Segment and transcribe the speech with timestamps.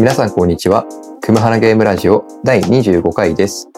[0.00, 0.86] 皆さんこんにちは。
[1.20, 3.68] クムハナゲームラジオ第25回です。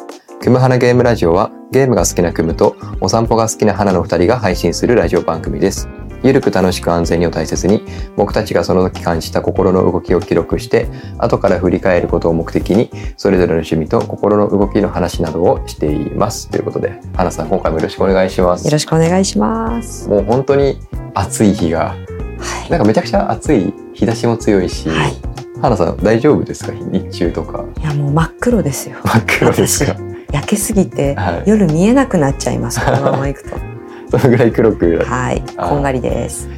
[0.40, 5.88] クムハナゲームラジオはゲームが好きなクムとお散歩が好きな花の2人が配信するラジオ番組です。
[6.22, 7.82] ゆるく楽しく安全にを大切に
[8.14, 10.86] 僕たちがその時感じた心の動きを記録して
[11.18, 16.48] 後から振り返ることを目的にそれぞれの趣味と心の動きの話などをしています。
[16.50, 18.70] ということで花さん今回もよろしくお願いしますよ。
[18.70, 20.08] ろしくお願いします。
[20.08, 20.78] もう本当に
[21.14, 21.96] 暑い日が
[22.38, 24.88] はなんかめちゃくちゃ暑い日差しも強いし、い。
[24.88, 25.31] はい。
[25.62, 26.72] 花さん大丈夫ですか？
[26.72, 28.98] 日中とかいやもう真っ黒ですよ。
[29.04, 29.96] 真っ黒ですか？
[30.32, 32.84] 焼けすぎて、はい夜見えなくなっちゃいます。
[32.84, 33.56] このまま行くと。
[34.18, 35.42] そのぐらい黒くはい。
[35.56, 36.48] あーこんがりです。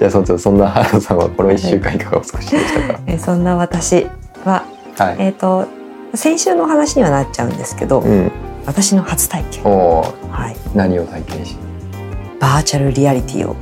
[0.00, 3.00] いやそそそんな花さんはこの1週間いかがお過ごしでしたか？
[3.06, 4.06] えそんな私
[4.44, 4.64] は
[4.98, 5.66] はい、えっ、と
[6.14, 8.30] 先週のお話にはなっちゃうんですけど、うん、
[8.66, 9.64] 私の初体験。
[9.64, 10.56] おーはい。
[10.74, 11.56] 何を体験し？
[12.40, 13.56] バーチャルリアリティを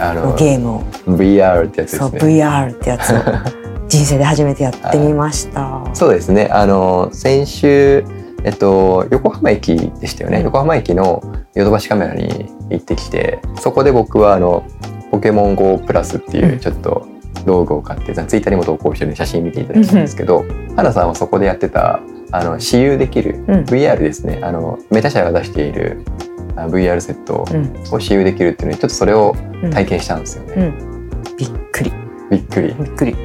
[0.00, 3.14] あののゲームを、VR ってやつでそうすね VR ってやつを。
[3.90, 5.82] 人生で初めてやってみました。
[5.94, 6.48] そうですね。
[6.52, 8.04] あの先週
[8.44, 10.44] えっと横浜駅でしたよね、うん。
[10.44, 11.22] 横浜駅の
[11.54, 14.62] ヨドバシカメラに行ってきてそこで僕はあの
[15.10, 16.58] ポケモン GO プラスっていううん。
[16.60, 17.04] ちょっと
[17.44, 20.44] 道具を買って、ツイッターにも投稿してるんで写真見ていただきたいんですけど、
[20.76, 22.00] 花さんはそこでやってた
[22.32, 23.60] あの私有できるうん。
[23.64, 24.38] VR ですね。
[24.42, 27.64] あのメタ社が出しているあ VR セットうん。
[27.92, 29.70] を私有できるっていうのにちょっとそれをうん。
[29.70, 31.36] 体験したんですよね、うん。
[31.36, 31.92] びっくり。
[32.30, 32.74] びっくり。
[32.74, 33.16] びっくり。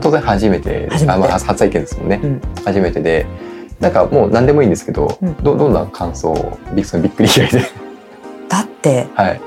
[0.00, 2.40] 当然初めてあ、まあ、初初体験ですもんね、うん。
[2.64, 3.26] 初めてで
[3.80, 5.34] なんかもう何でもいいんですけど、うん。
[5.42, 7.62] どどんな感想をびそのびっくり以外で？
[8.48, 9.40] だってはい。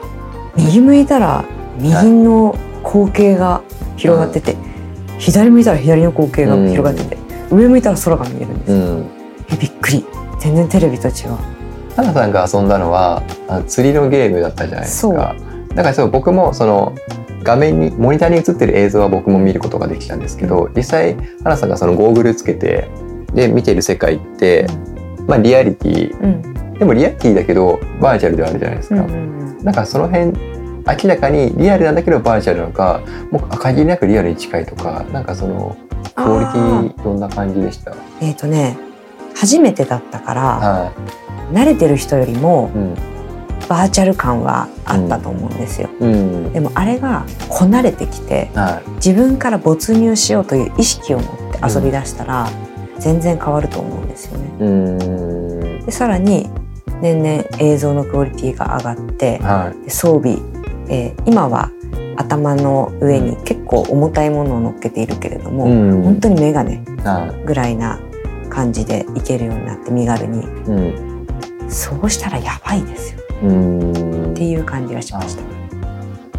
[0.55, 1.45] 右向いたら
[1.77, 3.61] 右の光景が
[3.95, 4.55] 広がってて、
[5.17, 7.17] 左向いたら左の光景が広がってて、
[7.51, 10.05] 上向いたら空が見えるんです、びっくり。
[10.39, 11.13] 全然テレビと違う
[12.01, 15.35] 花さんが遊んだのはあの釣りのゲームだったじゃないですか。
[15.69, 16.95] だからそう僕もその
[17.43, 22.87] 画面にモニターに映ってる映像は僕も見ることができたんですけど、実際花さんがそのゴーグルつけて
[23.33, 24.67] で見てる世界って、
[25.27, 26.19] まあリアリティ。
[26.21, 26.53] うん。
[26.79, 30.27] でもリアリティだけどバーチャルではあるじゃないですか、うんうんなんかその辺
[31.03, 35.75] 明らかにリアルなんだけどバーチャルなのかもう限りなくリアルに近いとかなんかその
[36.15, 37.93] クオリティどんな感じでした？
[38.21, 38.77] えっ、とね
[39.35, 40.93] 初めてだったからは
[41.51, 42.95] 慣れてる人よりもい、うん。
[43.67, 46.53] バーチャル感はあったと思うんですよ、うん。
[46.53, 52.47] でもあれがこなれてきては自分から没入しようという意識を持って遊び出したら、
[52.99, 55.85] 全然変わると思うんですよね。
[55.85, 56.49] でさらに
[57.01, 60.37] 年々映像のクオリティが上がってはで装備、
[60.89, 61.71] えー今は
[62.17, 66.01] 頭の上に結構重たいものを乗っけているけれどい、も、うん。
[66.03, 67.99] 本当にメガネはぐらいな
[68.49, 70.41] 感じでいけるようになって身軽に。
[70.41, 70.71] いう
[71.05, 71.27] ん
[71.69, 73.19] そうしたらやばいですよ。
[73.43, 74.31] うん。
[74.31, 75.37] っていう感じがしまし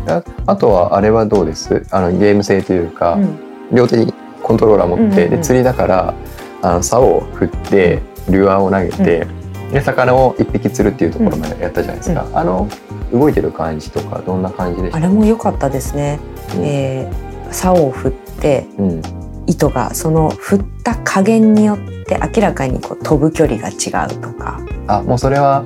[0.06, 0.16] た。
[0.16, 1.86] ああとはあれはどうです？
[1.90, 3.38] あのゲーム性というか、うん。
[3.72, 4.12] 両手に
[4.42, 5.30] コントローラー持って、うんうんうん。
[5.30, 6.14] で釣りだから
[6.62, 9.26] あの竿を振ってルアーを投げて、
[9.72, 12.68] で魚を一匹釣るっていうところまでやったじゃないですか、あの
[13.12, 14.96] 動いてる感じとかどんな感じでした？
[14.96, 16.18] あれも良かったですね。
[16.56, 16.64] うん。
[16.64, 19.02] えー竿を振ってうん
[19.50, 24.60] 糸がその振った加減によって明らかにこう飛ぶ距離が違うとか。
[24.86, 25.64] あもうそれは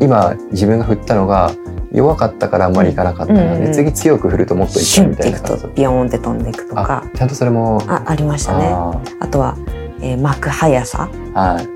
[0.00, 1.52] 今自分が振ったのが
[1.92, 3.64] 弱かったからあんまりいかなかったな、うんうんうん。
[3.66, 5.62] で次強く振るともっといくくみたいな感じ。
[5.62, 7.04] とビヨーンって飛んでいくとか。
[7.04, 8.66] あちゃんとそれもあありましたね。
[8.66, 9.56] ああとは、
[10.00, 11.68] えー巻く速さ、ーはい。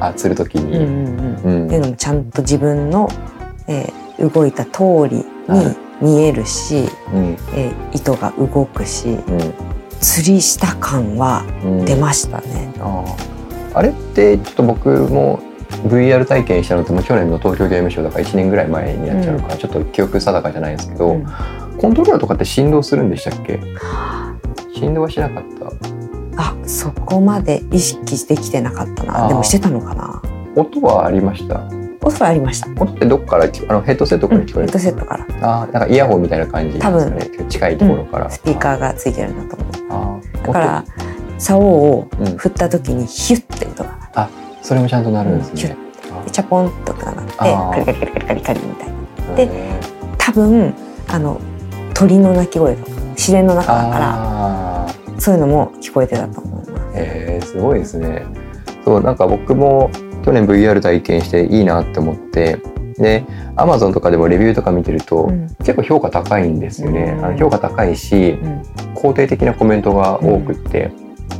[0.00, 1.54] あ釣る時に、うんうんうん。
[1.54, 1.66] うん。
[1.66, 3.08] っていうのもちゃんと自分の、
[3.68, 7.36] えー動いた通りはに見えるし、うん。
[7.54, 9.16] えー糸が動くし
[10.02, 11.44] 釣りした感は
[11.86, 12.74] 出ましたね。
[13.72, 15.40] あれってちょっと僕も
[15.86, 21.26] VR 体験したのってもう去年の東京ゲームショウだから1年ぐらい前にやっちゃうから、ちょっと記憶定かじゃないんですけど、うん。
[21.78, 23.58] コントローラーとかって振動するんでしたっけ？
[24.74, 25.72] 振動はしなかった。
[26.36, 29.28] あそこまで意識できてなかったな。
[29.28, 30.22] でもしてたのかな。
[30.56, 31.62] 音はありました
[32.04, 32.68] 音はありました。
[32.82, 34.66] 音ってどっからあのヘッドセットから聞こえる？
[34.66, 35.26] ヘッドセットから。
[35.62, 37.48] あーなんかイヤホンみたいな感じなんですかね？
[37.48, 39.72] 近いところから、スピーカーがついてるんだと思う。
[39.90, 40.84] あーだから
[41.38, 44.32] 竿を振った時にヒュッて音が鳴る
[44.62, 45.76] それもちゃんとなるんですね、
[46.24, 47.70] でチャポンと音が鳴ってあー。
[47.70, 48.94] カリカリカリカリカリみたいな。
[48.94, 49.34] あー。
[49.36, 49.48] で
[50.18, 50.74] 多分
[51.08, 51.40] あの
[51.94, 55.20] 鳥の鳴き声とか自然の中だからあー。
[55.20, 56.98] そういうのも聞こえてたと思います。
[56.98, 58.24] へえすごいですね。
[58.84, 59.90] そうなんか僕も
[60.24, 62.58] 去年 VR 体験していいなって思って
[62.94, 63.24] で
[63.56, 65.48] Amazon とかでもレビューとか見てると、うん。
[65.58, 67.14] 結構評価高いんですよね。
[67.18, 67.24] うん。
[67.24, 68.62] あの評価高いしうん。
[68.94, 70.92] 肯定的なコメントが多くって、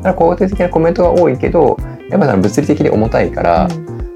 [0.03, 1.77] だから肯定的なコメントが多いけど
[2.11, 3.69] やっぱ物理的に重たいから、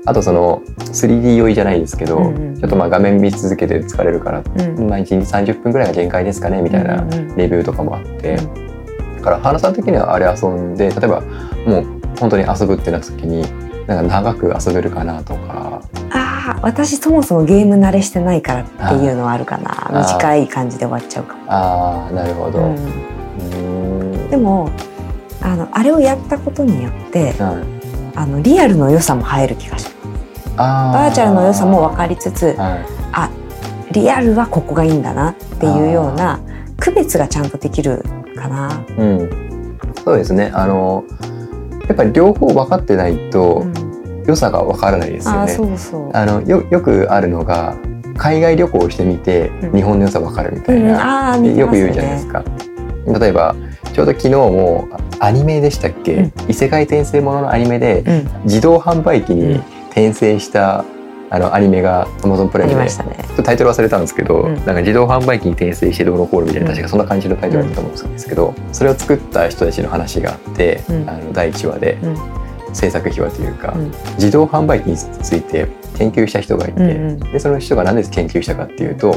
[0.06, 4.88] あとその 3D 酔いじゃないですけど、うんうんちょっとまあ画面見続けて疲れるから、うん。
[4.88, 5.14] まあ1日
[5.52, 8.38] 30分ぐらいが限界ですかねみたいなうんうんレビューとかもあって、
[9.22, 11.20] から花さん的にはあれ遊んで例えば
[11.66, 11.86] もう
[12.18, 13.44] 本当に遊ぶってなった時に
[13.86, 15.82] なんか長く遊べるかなとか。
[16.10, 19.90] ああ私そもそもゲーム慣れしてないからっていうのはあるかな。
[19.92, 24.30] 短い感じで終わっちゃうかも、ああなるほど、う、うん。
[24.30, 24.70] でも
[25.40, 27.76] あのあれをやったことによってはい。
[28.18, 29.96] あのリアルの良さも入る気がします。
[30.56, 32.96] あバーチャルの良さも分かりつつはい。
[33.92, 36.40] リアルはここがいいんだなっていうような
[36.78, 38.04] 区別がちゃんとできる
[38.36, 38.84] かな。
[38.98, 40.50] うん、そうですね。
[40.52, 41.04] あの
[41.88, 44.24] やっぱり両方分かってないとうん。
[44.26, 45.52] 良さが分からないですよね。
[45.52, 46.10] そうそう。
[46.12, 47.76] あのよよくあるのが
[48.16, 49.72] 海外旅行をしてみてうん。
[49.76, 52.44] 日本の良さ分かるみたうん、いな、あー似てますよく言うじゃないですか。
[53.20, 53.54] 例えば
[53.92, 54.88] ちょうど昨日も
[55.20, 56.32] アニメでしたっけ、うん。
[56.48, 60.84] 異世界転生もののアニメでうん、自動販売機にうん転生した、
[61.28, 63.16] あのアニメが Amazon プラあイムでりましたね。
[63.44, 64.54] タイトル忘れたんですけど、うん。
[64.54, 66.74] なんか自動販売機に転生してどうのこうのみたいな、うん。
[66.74, 71.08] 確かそんな感じのタイトルだったと思うんですけど、それを作った人たちの話があって、うん。
[71.08, 72.74] あの第1話で、うん。
[72.74, 73.90] 制作秘話というか、うん。
[74.14, 77.18] 自動販売機について研究した人がいて、うんうん。
[77.18, 79.14] でその人が何で研究したかっていうと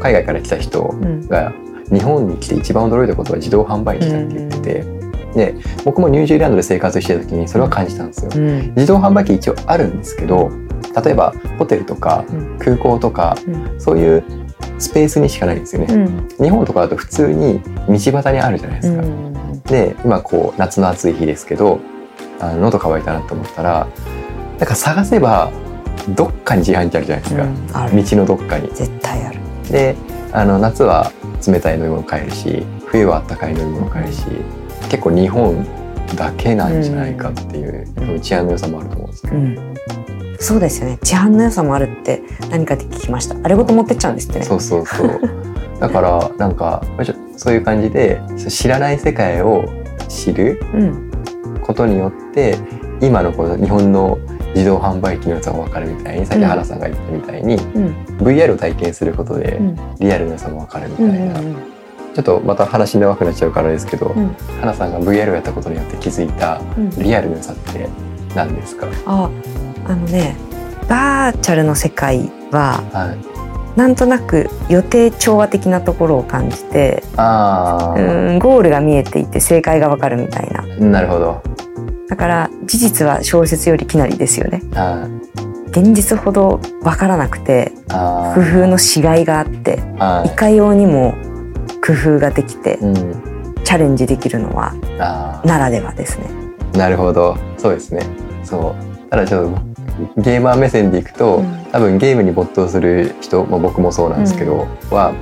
[0.00, 1.26] 海外から来た人うん。
[1.28, 1.52] が
[1.90, 4.84] 日本に来て一番驚いたことは自動販売機だって言ってて、
[5.34, 5.54] で
[5.84, 8.30] 僕もニュージーランドで生活してた時にそれは感じたんですよ。
[8.34, 8.74] うん。
[8.76, 10.50] 自動販売機一応あるんですけど
[11.04, 14.24] 例えばホテルとかうん空港とかうんそういう
[14.78, 15.94] スペースにしかないんですよね。
[15.94, 19.02] うん日本とかだと普通に道端にあるじゃないですか。
[19.66, 21.78] で今こう夏の暑い日ですけど
[22.40, 23.86] あの喉乾いたなと思ったら
[24.58, 25.50] なんか探せば
[26.16, 27.46] どっかに自販機あるじゃないですか、う
[27.92, 28.68] ん道のどっかに。
[28.74, 29.38] 絶対ある。
[29.70, 29.94] で
[30.32, 31.12] あの夏は
[31.46, 34.24] 冷たい飲み物買えるし冬はあったかい飲み物買えるし
[34.90, 35.66] 結構日本
[36.16, 39.36] だけなんじゃないかっていう、うん治安の良さもあると思うんですけど。
[39.36, 39.74] うん。
[40.40, 40.98] そうですよね。
[41.02, 43.36] 治安の良さもあるって何かで聞きました。
[43.42, 44.44] あれごと持ってっちゃうんですってね。
[44.46, 45.20] そうそうそう。
[45.78, 46.82] だからなんか
[47.36, 49.64] そういう感じで知らない世界を
[50.08, 51.10] 知るうん。
[51.62, 52.56] ことによって
[53.00, 54.18] 今のこの日本の
[54.54, 57.94] 自動販売機の良さが分かるみたいにさっき原さんが言ったみたいに、うん。
[58.18, 59.76] VR を体験することでうん。
[60.00, 61.54] リアルの良さも分かるみたういな、ん。
[62.14, 64.34] ちょっとまた話長くなっちゃうからですけど、うん。
[64.60, 66.90] 原さんが VR をやったことによって気づいたうん。
[66.90, 67.88] リアルの良さって
[68.34, 69.28] 何ですか、あ、
[69.86, 70.36] あのね、
[70.88, 78.00] バーチャルの世界ははい、なんとなく予定調和的なところを感じて、あう
[78.32, 80.62] ん、ゴールが見えていて正解がわかるみたいな。
[80.62, 81.42] ーなるほど。
[82.08, 84.62] だから事実は小説よりきなりですよね。
[84.74, 85.06] あ
[85.68, 90.34] 現実ほどわからなくてあ工夫のしがいがあってはい。
[90.34, 91.14] かようにも
[91.86, 92.94] 工夫ができてうん、
[93.62, 96.26] チャレンジできるのはあならではですね。
[96.72, 97.36] ーなるほど。
[97.56, 98.02] そうですね。
[98.42, 99.60] そうただちょっと
[100.22, 101.64] ゲーマー目線でいくと、うん。
[101.72, 105.12] 多分ゲームに没頭する人、まあ、僕もそうなんですけど、は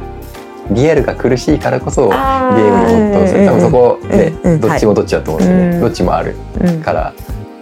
[0.70, 2.54] リアルが苦しいからこそゲあー。
[2.54, 3.46] ムに没頭する。
[3.46, 7.14] 多分そこね、うんうんどっちもどっちだと思うんですよね、はいどっちもあるうんから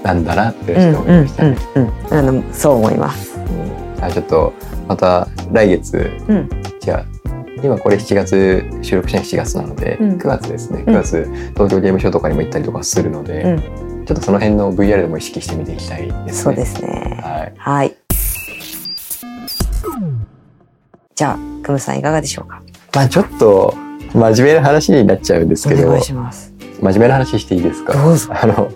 [0.03, 1.57] なんだなってうんちょっと思いましたね、
[2.11, 3.39] あのそう思います。
[3.39, 4.05] うん。
[4.05, 4.53] あちょっと
[4.89, 6.49] また来月うん。
[6.81, 7.05] じゃあ
[7.63, 10.11] 今これ7月収録したの7月なので、うん。
[10.19, 10.83] 9月ですね。
[10.87, 10.95] うん。
[10.95, 11.25] 9月
[11.55, 13.49] 東京ゲームショウとかにも行ったりとかするので、う
[13.83, 16.33] んちょっとその辺の VR でも意識してみていきたいですね。
[16.33, 17.21] そうですね。
[17.23, 17.97] はいはい。
[21.17, 22.63] じゃあクムさんいかがでしょうか？
[22.95, 23.75] まあちょっと
[24.15, 26.55] 真面目な話になっちゃうんですけどお願いします。
[26.81, 27.95] 真面目な話していいですか？
[27.95, 28.33] どうぞ。
[28.33, 28.71] あの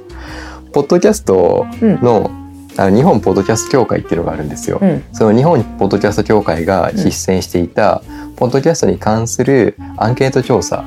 [0.73, 2.31] ポッドキャストの,、
[2.76, 4.81] あの日本ポッドキャスト協会っていうのがあるんですよ。
[4.83, 8.02] うんその日本ポッドキャスト協会が実践していた、
[8.35, 10.85] ポッドキャストに関するアンケート調査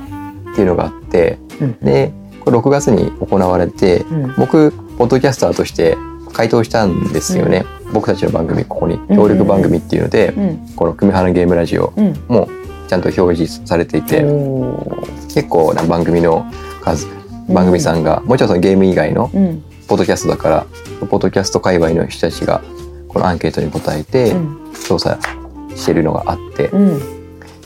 [0.52, 2.12] っていうのがあってうんで
[2.44, 4.34] これ6月に行われてうん。
[4.38, 5.98] 僕ポッドキャスターとして
[6.34, 12.50] 回答したんですよね、僕たちの番組ここに協力番組っていうので、うんこの「組花ゲームラジオうん」も
[12.88, 14.22] ちゃんと表示されていて、
[15.34, 16.46] 結構な番組の
[16.82, 17.08] 数
[17.50, 19.64] 番組さんが、もちろんそのゲーム以外のうん。
[19.88, 20.66] ポッドキャストだから
[21.08, 22.62] ポッドキャスト界隈の人たちが
[23.10, 24.58] このアンケートに答えてうん。
[24.88, 25.20] 調査
[25.76, 27.02] してるのがあって、うん。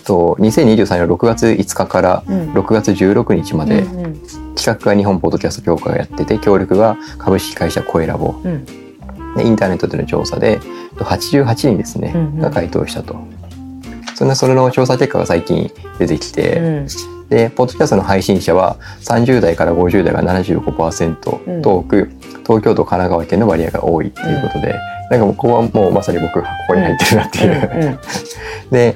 [0.04, 2.54] と2023年の6月5日からうん。
[2.54, 4.22] 6月16日までうんうん
[4.68, 8.42] 企画が日本ポッドキャスト協会がやってて協力が株式会社コエラボ。
[8.44, 8.66] うん。
[9.36, 10.60] でインターネットでの調査で
[10.96, 12.40] 88人ですね、うんうん。
[12.40, 13.16] が回答したと。
[14.16, 16.88] そんなそれの調査結果が最近出てきて、うん。
[17.30, 21.16] でポッドキャストの配信者は30代から50代が75%
[21.62, 22.10] と多く、
[22.46, 24.76] 東京都神奈川県の割合が多いということで、
[25.12, 28.00] なんかもうここはもうまさに僕ここに入ってるなっていう、
[28.72, 28.96] で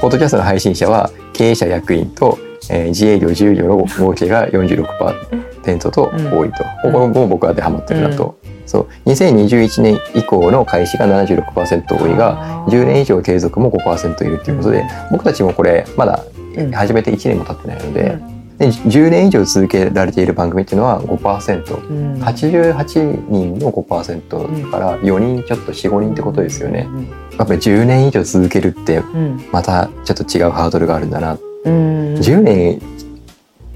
[0.00, 2.38] ポッドキャストの配信者は経営者役員と、
[2.70, 6.92] えー自営業自由業の合計が46%と多いと、うん。
[6.92, 9.08] ここも僕は当てはまってるなと、そう。
[9.08, 16.24] 2021年以降の開始が76%多いが10年以上継続も5%いるということで、僕たちもこれまだ
[16.56, 16.72] うん。
[16.72, 18.18] 始めて1年も経ってないので、
[18.58, 21.76] で10年以上続けられている番組っていうのは5%。
[21.88, 22.22] うん。
[22.22, 26.86] 88人の5%だから4人ちょっと45人ってことですよね。
[26.88, 27.08] うん
[27.38, 29.40] やっぱり10年以上続けるってうん。
[29.52, 31.32] またちょっと違うハードルがあるんだな。
[31.32, 32.80] うん10年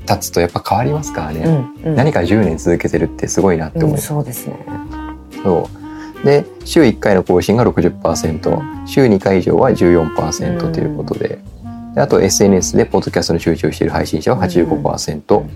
[0.07, 1.45] 経つとやっぱ変わりますからうね。
[1.45, 1.95] んうん。
[1.97, 3.83] 何か10年続けてるってすごいなってう。
[3.83, 3.99] ん思う。
[3.99, 4.57] そうですね。
[5.43, 5.69] そ
[6.23, 6.27] う。
[6.27, 11.41] で週1回の更新が60%週2回以上は14%ということで,、
[11.97, 15.51] であと SNS でポッドキャストの集中している配信者は85%、うん。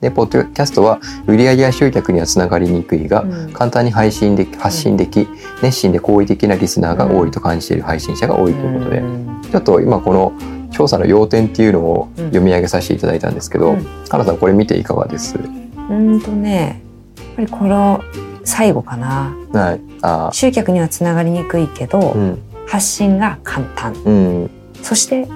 [0.00, 3.52] でポッドキャストは売上や集客にはつながりにくいが、うん。
[3.52, 5.28] 簡単に配信で発信でき、
[5.62, 9.42] 熱心で好意的なリスナーが多いと感じている配信者が多いということで、うん。
[9.42, 10.32] ちょっと今この
[10.70, 13.86] 調査の要点っていうのを読み上げさせていただいたんですけど、うん。
[14.08, 16.82] 花さんこれ見ていかがです、うんとね
[17.16, 18.02] やっぱりこの
[18.44, 19.34] 最後かな。
[19.52, 22.38] はい、あ集客にはつながりにくいけど、ーうん。
[22.66, 23.92] 発信が簡単。
[24.04, 24.50] うん。
[24.82, 25.28] そして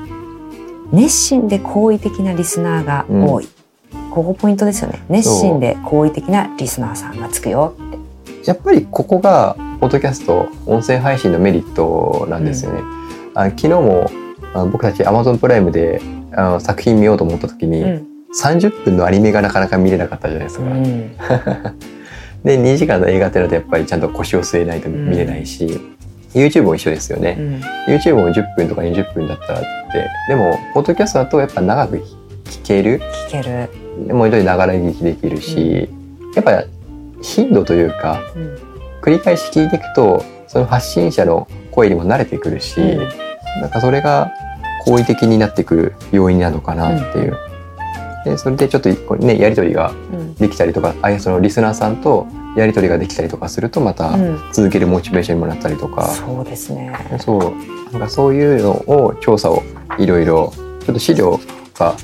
[0.92, 3.48] 熱心で好意的なリスナーが多い、
[4.10, 5.02] ここポイントですよね。
[5.08, 7.74] 熱心で好意的なリスナーさんがつくよ。
[7.88, 7.98] って
[8.44, 12.80] やっぱりここがポッドキャスト音声配信のメリットなんですよね。
[13.34, 14.10] あ昨日も
[14.54, 16.00] あ僕たち Amazon プライムで
[16.32, 18.14] あの作品見ようと思った時に、うん。
[18.34, 20.64] 30分のアニメがなかなか見れなかったじゃないですか。
[20.64, 21.16] うん。
[22.44, 25.80] で2時間の映画ってのはやっぱりちゃんと腰を据えないと見れないし、
[26.34, 27.37] YouTube も一緒ですよね。
[27.38, 27.94] うん。
[27.94, 30.08] YouTube も10分とか20分だったらって。
[30.28, 32.02] でもポッドキャストだとやっぱ長く聞
[32.64, 33.00] ける。
[33.28, 33.68] 聞ける、
[34.06, 35.88] でもう一人ながら聞きできるし、
[36.34, 36.64] やっぱ
[37.23, 38.58] 頻度というかうん。
[39.00, 43.08] 繰り返し聞いていくとその発信者の声にも慣れてくるし、うん
[43.61, 44.32] なんかそれが
[44.84, 47.37] 好意的になってくる要因なのかなっていう。
[48.25, 50.34] でそれでちょっとねやり取りがうん。
[50.34, 54.38] できたりとかああいうそのリスナーさんとやり取りができたりとかするとまたうん。
[54.52, 56.92] 続けるモチベーションにもなったりとか、そうですね。
[57.20, 57.92] そう。
[57.92, 59.62] なんかそういうのを調査を
[59.99, 61.38] いろいろちょっと資料
[61.75, 61.94] が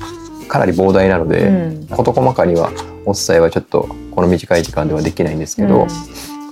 [0.47, 1.51] かなり膨大なので、う
[1.83, 1.87] ん。
[1.87, 2.71] 事細かには
[3.05, 5.87] お伝えはちょっとこの短い時間ではできないんですけど、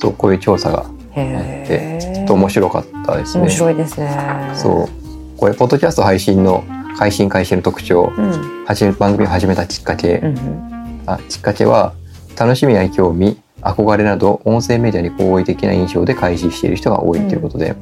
[0.01, 3.43] そうこういう調査がへえちょっと面白かったですね。
[3.43, 4.51] 面白いですね。
[4.55, 5.38] そう。
[5.38, 6.63] これポッドキャスト配信の
[6.95, 8.65] 配信開始の特徴う、ん。
[8.65, 11.93] 始め番組を始めたきっかけ、うんあきっかけは
[12.38, 17.75] 楽しみや興味憧れなど音声メディアに好意的な印象で開始している人が多いということで、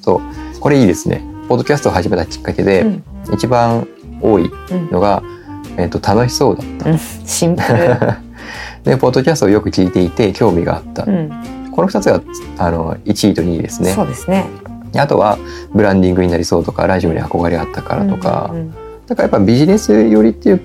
[0.00, 0.20] そう。
[0.60, 1.22] これいいですね。
[1.48, 3.04] ポッドキャストを始めたきっかけで、うん。
[3.32, 3.86] 一番
[4.20, 4.90] 多いうん。
[4.90, 5.22] のが、
[5.76, 6.98] えっと楽しそうだった、うん。
[6.98, 7.98] シンプル。
[8.82, 12.22] でポッドキャストをよく聞いていて興味があった、うんこの2つが
[12.58, 13.92] あの1位と2位ですね。
[13.92, 14.46] そうですね。
[14.92, 15.38] であとは
[15.72, 18.74] ブランディングになりそうとかラジオに憧れあったからとか、うんうん
[19.06, 20.60] だからやっぱビジネス寄りっていう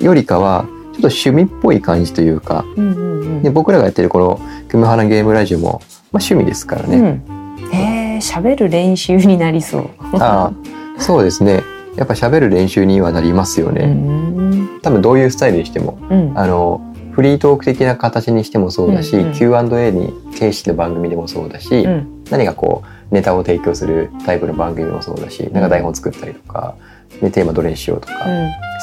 [0.00, 2.64] よりかはちょっと趣味っぽい感じというか。
[2.76, 3.42] うんうんうん。
[3.42, 6.96] で僕らがやってるこの「クムハナゲームラジオも」まあ、趣味ですからね。
[6.96, 9.88] うん、へえ喋る練習になりそう。
[10.14, 10.52] ああ
[10.98, 11.62] そうですね。
[11.96, 13.86] やっぱ喋る練習にはなりますようね。
[13.86, 14.80] ん。
[14.82, 16.32] 多分どういうスタイルにしてもうん。
[16.36, 16.80] あの
[17.12, 19.32] フリートーク的な形にしてもそうだし、うんうん。
[19.34, 22.24] Q&A に形式の番組でもそうだし、うん。
[22.30, 26.76] 何かこうネタを提供するタイプの番組もそうだしなんか台本作ったりとか、
[27.20, 28.26] でテーマどれにしようとか、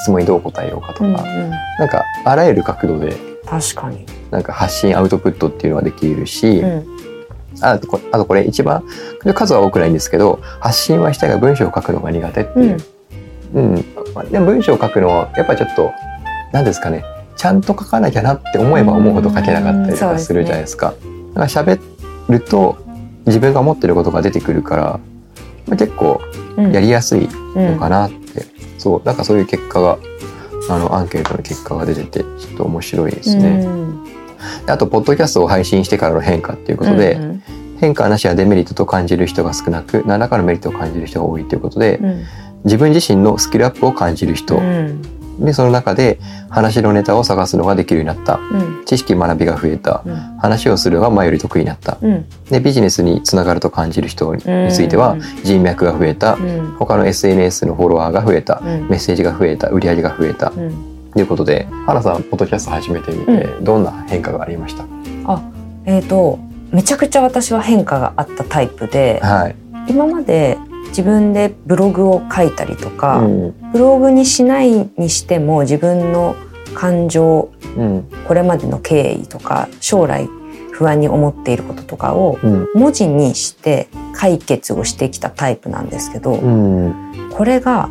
[0.02, 1.50] 質問にどう答えようかとか、うんうん。
[1.80, 3.16] なんかあらゆる角度で
[3.46, 4.06] 確かに。
[4.30, 6.98] なんか発信アウトプットっていうのはできるし、うん。
[7.62, 8.84] あとこあとこれ一番
[9.34, 12.78] 数は多くないんですけど発信はしたいが文章を書くのが苦手っていう、
[13.56, 13.86] うん。
[14.14, 15.92] まあでも文章を書くのはやっぱりちょっと
[16.52, 17.04] 何ですかね
[17.38, 20.94] ちゃんと書かなきゃなって思えば思うほど書けなかったりとかするじゃないですか。
[21.34, 21.80] だから喋
[22.30, 22.78] ると
[23.26, 25.00] 自分が思ってることが出てくるから、
[25.68, 26.22] まあ、結構
[26.58, 26.72] うん。
[26.72, 28.46] やりやすいうんのかなって、
[28.80, 30.00] そうなんかそういう結果が
[30.70, 33.64] あのアンケートの結果が出ててちょっと面白いですね。
[33.64, 34.04] うん。
[34.66, 37.44] であとポッドキャストを配信してからの変化っていうことで、うん
[37.80, 42.24] 変化なしやデメリットと感じる人が少なく何らかのメリットを感じる人が多いということで、うん。
[42.64, 45.02] 自分自身のスキルアップを感じる人、うん
[45.40, 48.36] でその中で話のネタを探すのができるようになった。
[48.36, 48.86] うん。
[48.86, 50.02] 知識学びが増えた。
[50.06, 50.16] うん。
[50.38, 51.98] 話をするのが前より得意になった。
[52.02, 52.26] うん。
[52.50, 54.46] でビジネスにつながると感じる人につ
[54.82, 56.36] いては人脈が増えた。
[56.36, 56.76] うん。
[56.80, 58.62] 他の SNS のフォロワーが増えた。
[58.64, 58.88] うん。
[58.90, 59.70] メッセージが増えた。
[59.70, 60.52] 売り上げが増えた。
[60.56, 60.98] うん。
[61.18, 64.86] ということで花さんポッドキャスト始めてみてどんな変化がありました、
[65.86, 66.38] えっと
[66.72, 69.56] めちゃくちゃ私は変化があったタイプではい、
[69.90, 73.72] 今まで自分でブログを書いたりとか、うん。
[73.72, 76.36] ブログにしないにしても自分の
[76.74, 78.04] 感情うん。
[78.28, 80.28] これまでの経緯とか将来
[80.72, 82.68] 不安に思っていることとかをうん。
[82.76, 86.94] 文字にして解決をしてきたタイプなんですけど、うん。
[87.32, 87.90] これが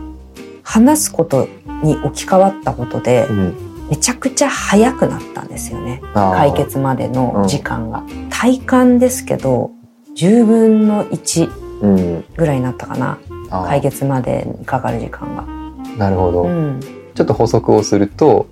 [0.62, 1.49] 話すこと
[1.83, 3.57] に置き換わったことでうん。
[3.88, 6.03] めちゃくちゃ早くなったんですよね。
[6.12, 8.03] 解決までの時間が。
[8.31, 9.71] 体感ですけど
[10.17, 13.18] 10分の1うんぐらいになったかな。
[13.50, 13.66] あー。
[13.68, 15.45] 解決までにかかる時間が。
[15.97, 16.80] なるほど、うん、
[17.14, 18.47] ちょっと補足をすると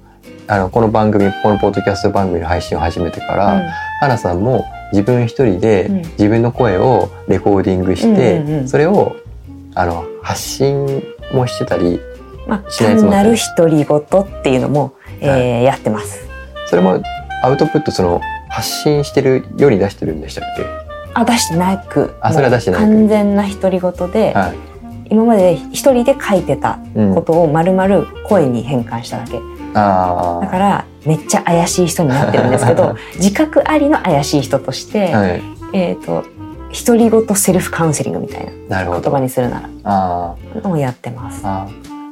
[0.46, 5.96] あのこの番組このポッドキャスト番組の配信を始めてから、花さんも自分一人でうん。
[5.98, 9.16] 自分の声をレコーディングして、うんうんうんそれを
[9.74, 11.02] あの発信
[11.32, 11.98] もしてたり
[12.46, 16.28] まあ、しないつもり単なる独り言っていうのも、えーはやってます。
[16.66, 17.02] それも
[17.42, 20.83] アウトプットその発信してるように出してるんでしたっけ？
[21.14, 22.14] あ、出してなく。
[22.20, 24.56] あそれは出してなくもう完全な独り言で、はい、
[25.10, 29.40] 今まで一人で書いてたうんことを丸々声に変換しただけ。
[29.74, 35.42] あだから、めっちゃ怪しい人になってるんですけど、 自覚ありの怪しい人として、あはい。
[35.72, 36.24] えっ、と、
[36.86, 41.40] 独り言セルフカウンセリングみたいな言葉にするなら、あのをやってます。
[41.44, 41.66] あ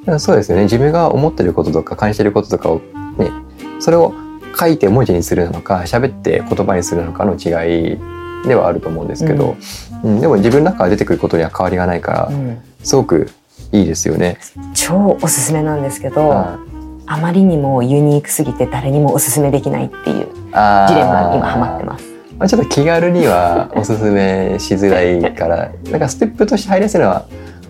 [0.06, 0.64] あそうですよね。
[0.64, 2.80] 自分が思ってることとか感じてることとかを
[3.18, 3.30] ね
[3.78, 4.12] それを
[4.59, 7.99] 書いて文字にするのか喋って言葉にするのかの違い
[8.47, 9.57] ではあると思うんですけど、
[10.05, 13.31] うんでも自分の中から出てくることには変わりがないから、うんすごく
[13.71, 14.39] いいですよね。
[14.75, 16.59] 超おすすめなんですけど、は
[17.07, 22.13] あまりにもユニークすぎて誰にもおすすめできないっていうジレンマに今ハマってます。
[22.39, 27.27] まあ、ちょっと気軽にはおすすめしづらいから なんかステップとして入りやすいのは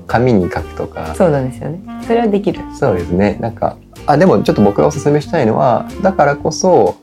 [0.06, 1.80] 紙に書くとかそうなんですよね。
[2.06, 2.60] それはできる。
[2.78, 3.76] そうですねなんか
[4.06, 6.96] あでもちょっと僕がおすすめしたいのはだからこそ、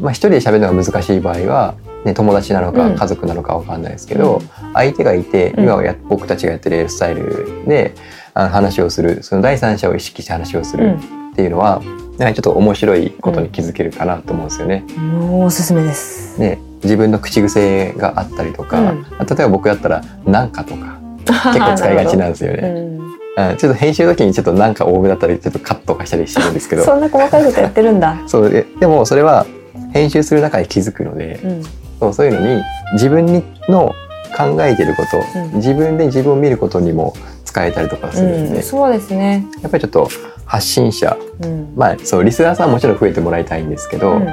[0.00, 1.74] まあ、一人で喋るのが難しい場合は、
[2.06, 4.40] ね、友達なのかうん家族なのかわかんないですけど、
[4.74, 7.94] 相手がいてうん今はや僕たちがやってるスタイルで
[8.32, 11.82] あの話をするその第三者を意識して話をするうんっていうのは、
[12.16, 14.84] なんかちょっと面白いことに気づけるかなと思うんですよね。
[14.96, 16.40] もうおすすめです。
[16.40, 22.58] ね自分の口癖があったりとか、うん例えば僕だったら「なんか」とか 結構使いがちなんですよね。
[22.62, 23.16] うんうん
[23.58, 28.16] ちょっと編集の時にちょっとなんか多めだったりちょっとカットとかしたりしてるんですけど そんな細かいことやってるんだ。
[28.26, 29.44] そうででもそれは
[29.92, 31.62] 編集する中で気づくので、うん
[32.00, 32.62] そうそういうのに
[32.92, 33.94] 自分にの
[34.36, 39.46] 考えてること、うん自分で自分を見ることにも使えたりとかするんで、うん、そうですね。
[39.62, 40.08] やっぱりちょっと
[40.44, 41.72] 発信者うん。
[41.74, 44.28] まあそうリスナーさんはもちろん増えてもらいたいんですけど、うん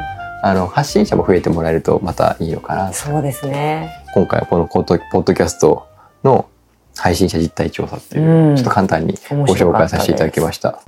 [0.45, 3.89] あの発信者も増えてもらえるとまたいいのかなそうですね。
[4.13, 5.87] 今回はこのポッドポッドキャスト
[6.21, 6.49] の
[6.97, 10.81] 配信者実態調査っていう、うんちょっと簡単にご紹介させていただきました。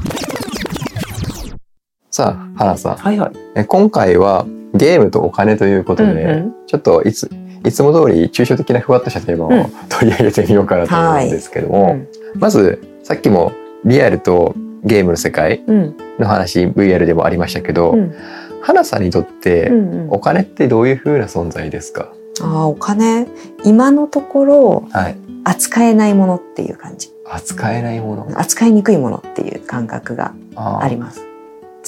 [2.12, 2.95] さあ、花さん。
[2.97, 3.32] はいはい。
[3.56, 4.45] え今回は
[4.76, 6.54] ゲームとお金ということで、うんうん。
[6.68, 7.30] ちょっといつ
[7.66, 9.72] いつも通り抽象的なふわっとしたテーマをうん。
[9.90, 12.08] 取り上げてみようかなと思うんですけども、うん
[12.40, 13.54] まずさっきも
[13.86, 15.98] リアルとゲームの世界うん。
[16.20, 18.14] の話 VR でもありましたけど、うん。
[18.62, 20.10] 花さんにとってうんうん。
[20.12, 22.12] お金ってどういう風な存在ですか、
[22.42, 23.28] ああお金
[23.64, 27.10] 今のところはい、扱えないものっていう感じ。
[27.28, 28.40] 扱えないもの。
[28.40, 31.22] 扱いにくいものっていう感覚があります。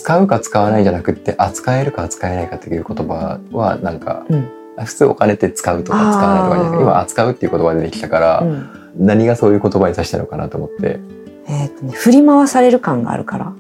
[0.08, 4.50] 使うか使わないじゃなくって扱えるか扱えないかっていう言葉はなんか、うん。
[4.78, 8.70] 普通お金って使うとか使わないとかじゃなくて今扱うっていう言葉が出てきたから、うん。
[8.96, 11.02] 何がそういう言葉に指したのかなと思って。
[11.50, 13.54] えーとね、振り回される感があるから、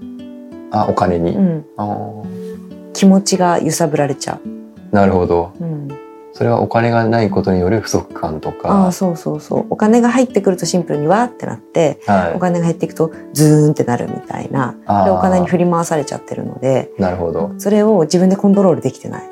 [0.72, 1.66] あお金に、うん、
[2.94, 4.40] 気持ちが揺さぶられちゃ
[4.94, 5.52] なるほど。
[5.60, 5.64] う。
[5.66, 5.88] うん、
[6.38, 8.88] それはお金がないことによる不足感とあか。
[8.90, 9.66] あそうそうそう。
[9.72, 12.34] お金が入ってくるとシンプルにわーってなってはい。
[12.36, 14.76] お金が入っていくとズーンってなるみたいな。
[15.04, 17.54] でお金に振り回されちゃってるのでなるほど。
[17.58, 19.24] それを自分でコントロールできてない。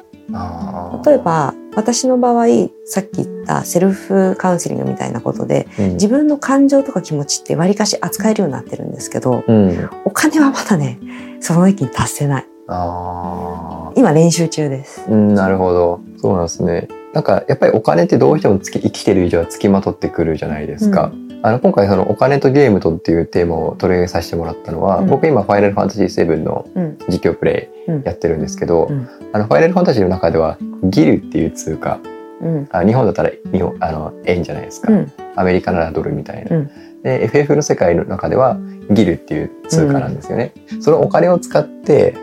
[1.06, 2.48] 例えば私の場合
[2.86, 5.89] さっき言ったセルフカウンセリングみたいなことでうん。
[5.94, 9.89] 自分の感情とか気持ちってわりかし扱えるようになってるんですけどうん。
[10.06, 11.00] お金はまだね
[11.39, 12.48] その域に達せない。
[12.68, 15.02] あ今練習中です。
[15.02, 16.00] ーうんなるほど。
[16.18, 25.08] そうなんですねなんかやっぱりお金ってどうしてもつき生きてる以上はつきまとってくるじゃないですか、あの今回そのお金とゲームとっていうテーマを取り上げさせてもらったのは、うん。
[25.08, 29.08] 僕今ファイナルファンタジー7のうん実況プレうんイやってるんですけど、うん。
[29.32, 31.99] あのファイナルファンタジーの中ではギルっていう通貨
[32.41, 32.67] うん。
[32.71, 35.12] あ日本だったら日本あの円じゃないですか、うん。
[35.38, 37.01] アメリカならドルみたいな、うん。
[37.01, 38.58] で FF の世界の中では
[38.91, 42.13] ギルっていう通貨なんですよね、そのお金を使って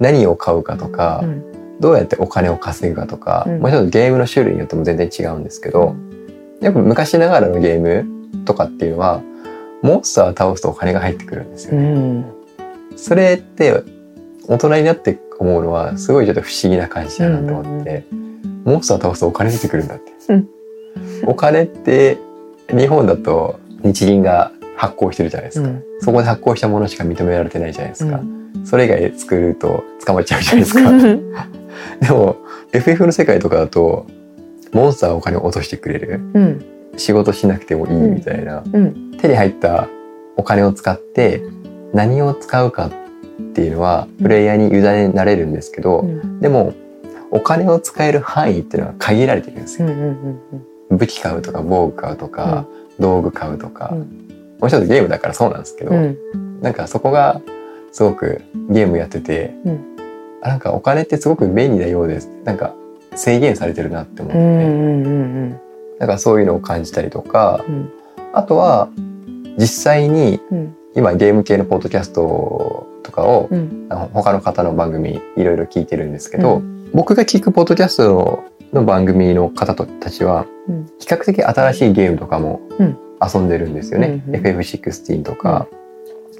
[0.00, 3.60] 何を買うかとか、うんどうやってお金を稼ぐかとか、うん。
[3.60, 5.94] もちろんゲームの種類によっても全然違うんですけど、
[6.60, 8.06] やっぱ昔ながらのゲーム
[8.44, 9.22] とかっていうのは
[9.82, 12.24] モンスターを倒すとお金が入ってくるんですようね、ん。
[12.96, 13.82] それって
[14.48, 18.04] 大人になって思うのはすごいちょっと不思議な感じだなと思って、
[18.64, 20.48] モンスターを倒すとお金出てくるんだって、うん。
[21.26, 22.18] お金って
[22.70, 25.82] 日本だと日銀が発行してるじゃないですか、うん。
[26.00, 28.66] そこで発行したものしか認められてないじゃないですか、うん。
[28.66, 30.80] それ以外作ると捕まっちゃうじゃないですか
[32.00, 32.36] でも
[32.72, 34.06] FF の世界とかだと
[34.72, 36.20] モンスターはお金を落としてくれる。
[36.34, 36.64] うん。
[36.96, 39.16] 仕事しなくてもいいみたいな、うん。
[39.18, 39.88] 手に入った
[40.36, 41.42] お金を使って
[41.92, 42.92] 何を使うかっ
[43.54, 46.40] ていうのはプレイヤーに委ねられるんですけど、うん。
[46.40, 46.74] でも
[47.30, 49.88] お金を使える範囲っていうのは限られてるんですよ。
[49.88, 50.40] うんうん
[50.90, 52.66] 武器買うとか防具買うとか、
[52.98, 54.56] 道具買うとか、うん。
[54.60, 56.60] もちろんゲームだからそうなんですけど、うん。
[56.60, 57.40] なんかそこが
[57.92, 59.93] すごくゲームやってて、うん。
[59.93, 59.93] あ
[60.44, 62.28] なんかお金ってすごく便利なようです。
[62.44, 62.74] なんか
[63.14, 65.10] 制限されてるなって思って、うんうんう
[65.46, 65.60] ん
[65.98, 67.90] なんかそういうのを感じたりとか、うん。
[68.32, 68.88] あとは
[69.56, 70.76] 実際にうん。
[70.96, 73.86] 今ゲーム系のポッドキャストとかを、うん。
[73.88, 80.86] あの他の方の番組いろいろ聞いてるんですけど、う僕が聞くポッドキャストのの番組の方たちはうん。
[80.98, 82.98] 比較的新しいゲームとかもうん。
[83.22, 84.22] 遊んでるんですよね。
[84.28, 84.42] うんうん。
[84.42, 85.68] FF16 とか、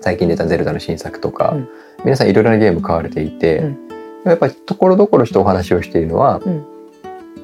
[0.02, 1.68] 最近出たゼルダの新作とか、うん。
[2.04, 3.84] 皆さんいろいろなゲーム買われていて、うん
[4.24, 6.64] やっぱりところどころしてお話をしているのは、うん。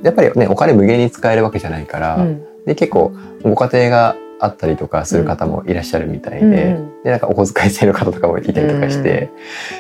[0.03, 2.45] やっぱりねお金無限に使えるわけじゃないから、うん。
[2.64, 3.12] で結構
[3.43, 6.57] ご家庭があったりとかする方もいらっしゃるみたいで、うんう
[7.01, 7.03] ん。
[7.05, 9.31] でなんかお小遣い制の方とかもいたりとかして、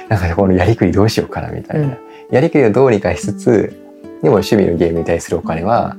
[0.08, 1.96] なんかこのやりくりどうしようかなみたいな、うん。
[2.30, 3.76] やりくりをどうにかしつつ
[4.22, 5.96] でも趣味のゲームに対するお金は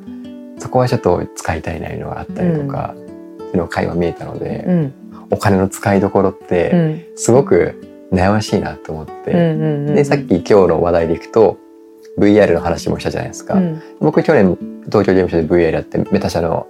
[0.59, 4.93] そこはちょっと使いたいないうのがあったりとか、そういうの会話見えたので、うん。
[5.31, 7.17] お金の使いどころっうてん。
[7.17, 9.39] すごく悩ましいなと思って、うん
[9.87, 11.57] うんでさっき今日の話題でいくと
[12.17, 13.55] VR の話もしたじゃないですか。
[13.55, 13.81] うん。
[13.99, 16.67] 僕去年東京ゲームショウで VR やってメタ社の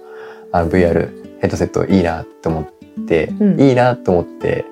[0.52, 3.60] あの VR ヘッドセットいいなって思って、うん。
[3.60, 4.64] いいなと思って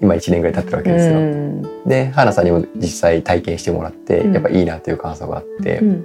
[0.00, 1.18] 今1年ぐらい経ってるわけですよ。
[1.18, 4.32] うんで花さんにも実際体験してもらって、うん。
[4.32, 6.04] やっぱいいなっていう感想があって、っうん。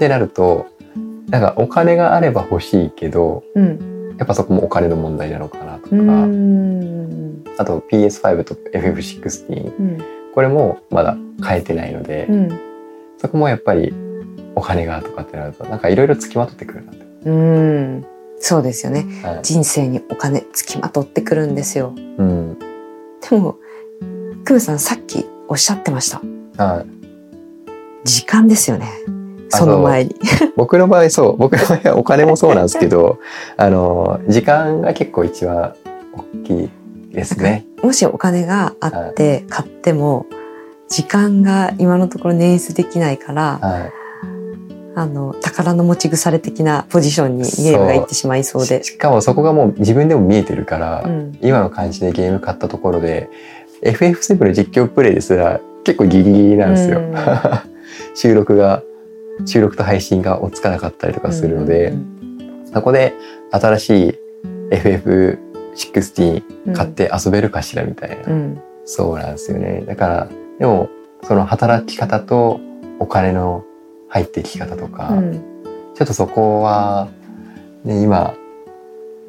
[0.00, 0.66] てなると
[1.28, 7.42] なんかお金があれば欲しいけどうんやっぱそこもお金の問題なのかなとか、うん。
[7.56, 9.98] あと PS5 と FF16 うん。
[10.34, 12.60] これもまだ変えてないので、うん
[13.16, 13.92] そこもやっぱり
[14.54, 17.04] お金がとかってなるとなんかいろいろ付きまとってくるなって。
[17.26, 18.06] うん。
[18.38, 19.06] そうですよね。
[19.22, 19.40] はい。
[19.42, 21.94] 人生にお金つきまとってくるんですよ。
[21.96, 22.58] うん。
[22.58, 23.56] でも
[24.44, 26.20] クムさんさっきおっしゃってました。
[26.62, 26.86] はい。
[28.04, 28.88] 時間ですよね。
[29.06, 29.19] あ
[29.50, 30.16] その前に。
[30.56, 31.36] 僕の場合そう。
[31.36, 33.18] 僕の場合はお金もそうなんですけど
[33.56, 35.74] あの時間が結構一番
[36.14, 36.70] 大きい
[37.12, 37.66] ですね。
[37.82, 40.26] もしお金があって買っても
[40.88, 43.92] 時間が今のところ捻出できないからはい。
[44.96, 48.82] あの宝の持ち腐れ的なポジションにゲームがいってしまいそうで。
[48.82, 51.38] ししかもそこがもう自分でも見えてるから、うん。
[51.40, 53.30] 今の感じでゲーム買ったところで
[53.82, 57.00] FF7 の実況プレイですら結構ギリギリなんですよ。
[57.00, 57.14] うん。
[58.14, 58.82] 収録が
[59.46, 61.92] 収録と配信が追っつかなかったりとかするので、
[62.72, 63.14] そこで
[63.50, 64.14] 新しい
[64.70, 68.60] FF16 買って遊べるかしらみたいな、うん。
[68.84, 69.82] そうなんですよね。
[69.86, 70.88] だからでも
[71.22, 72.60] その働き方と
[72.98, 73.64] お金の
[74.08, 75.32] 入ってき方とか、うん。
[75.94, 77.08] ちょっとそこは、
[77.84, 78.34] ね、今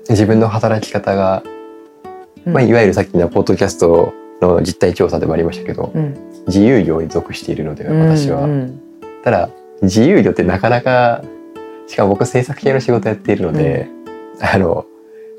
[0.10, 1.43] 自分の働き方が、
[2.45, 2.54] うん。
[2.54, 6.15] まあ、いわゆるさっきのポッドキャストの実態調査でもありましたけど、うん。
[6.47, 8.82] 自由業に属しているので私は、うん。
[9.24, 9.50] ただ
[9.82, 11.24] 自由業ってなかなか
[11.88, 13.89] しかも僕制作系の仕事やっているので、
[14.39, 14.86] あの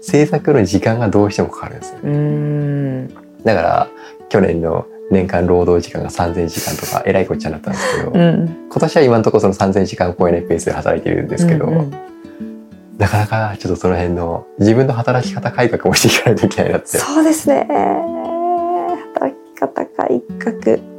[0.00, 1.98] 制作の時間がどうしてもかかるんですよ。
[2.02, 3.09] うん。
[3.44, 3.88] だから
[4.28, 8.68] 去年の年間労働時間が3000時間とか えらいこっちゃになったんですけど、うん。
[8.68, 11.90] 今年は今のところその3000時間を超えないペースで働いているんですけど、うんうん。
[12.98, 16.98] なかなかちょっとその辺の自分の働き方改革もしていかないといけないなって。
[16.98, 17.66] そうですね。
[19.14, 20.91] 働き方改革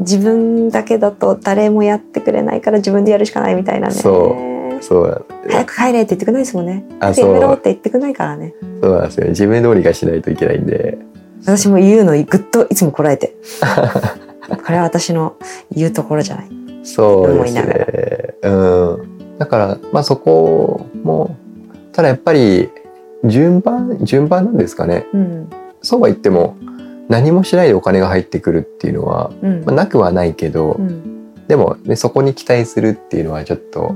[0.00, 3.94] 自分だけだと誰もやってくれないから自分でやるしかないみたいなね。
[3.94, 4.36] そ
[4.80, 6.84] そうなん早く帰れって言ってくれないですもんね。
[7.00, 8.54] あ早くやめろそうって言ってくれないからね。
[8.82, 9.28] そうなんですよ。
[9.28, 10.98] 自分通りがしないといけないんで。
[11.42, 13.34] 私も言うのぐっといつもこらえて。
[14.48, 15.36] これは私の
[15.70, 16.46] 言うところじゃない。
[16.82, 18.34] そうです思いながね。
[18.42, 19.38] うん。
[19.38, 21.36] だから、まあそこも、
[21.92, 22.68] ただやっぱり、
[23.24, 25.06] 順番、順番なんですかね。
[25.14, 25.50] うん。
[25.80, 26.56] そうは言っても、
[27.08, 29.64] 何もしないでお金が入ってくるっていうのは、うん。
[29.64, 31.34] まあ、なくはないけど、うん。
[31.48, 33.94] でも、ね、そこに期待するっていうのはちょっと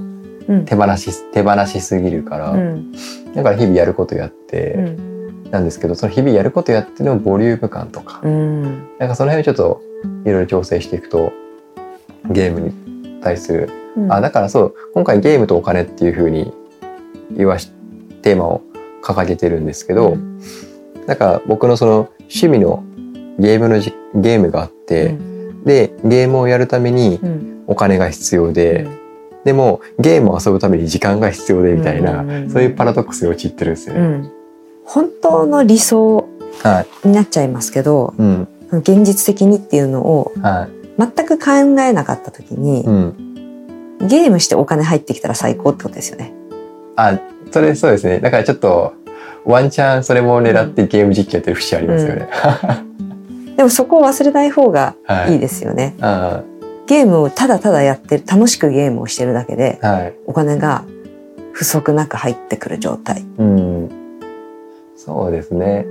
[0.49, 0.65] うん。
[0.65, 2.93] 手放し、手放しすぎるから、うん。
[3.35, 5.51] だから日々やることやって、うん。
[5.51, 8.63] なんですけど、その日々やることやってのボリューム感とか、うん。
[8.99, 9.83] なんかその辺をちょっと
[10.25, 11.33] いろいろ調整していくと、
[12.31, 14.13] ゲームに対する、うん。
[14.13, 16.53] あ、だからそう、今回ゲームとお金っていうふうに
[17.31, 17.71] 言わし、
[18.23, 18.63] テーマを
[19.03, 20.41] 掲げてるんですけど、うん。
[21.07, 22.85] だから僕のその趣味の
[23.39, 25.17] ゲームのじゲームがあって、
[25.65, 28.87] で、ゲームをやるためにうんお金が必要で、
[29.45, 34.01] でもゲームを遊ぶために時間が必要でみたいな、うんうんうんそういうパラドックスに陥ってるんですよね。
[34.01, 34.33] うん
[34.85, 36.27] 本当の理想
[36.63, 37.09] はい。
[37.09, 38.49] になっちゃいますけどうん。
[38.73, 40.69] 現実的にっていうのをはい。
[40.99, 41.51] 全く考
[41.83, 43.99] えなかった時にう、ん。
[44.09, 46.33] ゲームしてお金入ってきたら最高ってことですよね。
[46.97, 47.19] あ、
[47.51, 48.21] それそうですね。
[48.21, 48.95] だからちょっと、
[49.45, 52.29] ワンチャンそれも狙ってゲーム実況やってる節ありますよね。
[53.59, 55.97] でもそこを忘れない方がはいいいですよね。
[56.01, 56.45] あ
[56.87, 60.15] ゲームをただただやってる、楽しくゲームをしてるだけで、ーはい。
[60.27, 60.85] お金が
[61.53, 63.27] 不足なく入ってくる状態。
[63.37, 63.91] うん。
[64.97, 65.87] そうですね。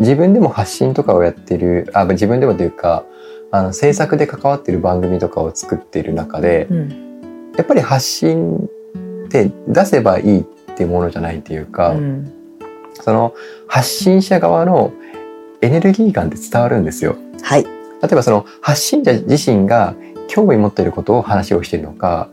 [0.00, 3.04] 自分でも発信とかをやってるあ自分でもというか
[3.50, 8.70] あの制作で関わってる番組とかを作っている中でうんやっぱり発信
[9.26, 10.44] って出せばいいっ
[10.76, 12.32] ていうものじゃないっていうか、うん
[13.02, 13.34] その
[13.66, 14.92] 発信者側の
[15.62, 17.16] エネルギー感って伝わるんですよ。
[17.42, 17.64] はい。
[17.64, 19.94] 例えばその発信者自身が
[20.28, 22.30] 興味持っていることを話をしているのか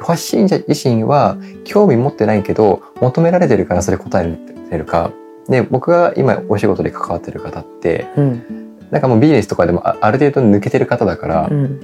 [0.00, 4.36] 発信者自身は興味持ってないけど求められてるからそれ答え
[4.70, 5.12] てるか
[5.48, 8.62] で僕が今お仕事で関わってる方ってうん。
[8.90, 11.80] なんかもうビジネスとかでもあある程度抜けてる方だから、うん。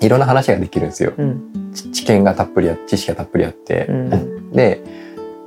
[0.00, 1.14] いろんな話ができるんですよ。
[1.16, 1.72] うん。
[1.72, 4.52] ち知見がたっぷりあ知識がたっぷりあって、うん。
[4.52, 4.84] で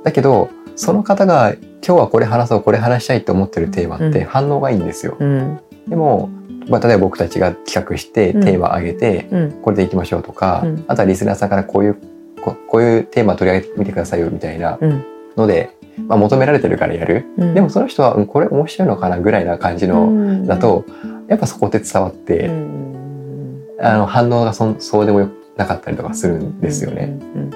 [0.02, 1.54] だけどその方が
[1.86, 5.16] 今日はこれ話そうこれ話したいと思ってるテーマっうんて反応がいいんですよ。
[5.18, 5.60] うん。
[5.88, 6.30] でも、
[6.68, 9.52] まあ、例えば僕たちが企画してテうんーマ上げて、うん。
[9.62, 11.96] これでいきましょうとか、うんあとはリスナーさんからこういう
[12.40, 15.04] ここういうテーマ取り上げてみてくださいよみたいなうん。
[15.36, 15.70] ので、
[16.06, 20.84] まあ、求められてるからやる、うんでもその人は、うん、これ面白いのかなぐらいな感じの、だ、と
[21.28, 23.64] やっぱそこって伝わって、うん。
[23.80, 27.50] あの反応がそんそうでもよなかったりとかするんですよね、うん。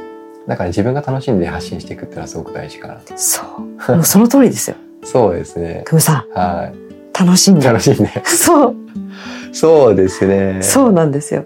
[0.48, 3.42] うんだから自分が楽しんで発信していくっていうのはすごく大事かなとそ
[3.88, 3.92] う。
[3.96, 4.76] もうその通りですよ。
[5.04, 6.72] そうですねクムさん、は
[7.18, 7.61] 楽しんで。
[7.61, 8.76] い楽しんで そう。
[9.52, 11.44] そうですねそうなんですよ。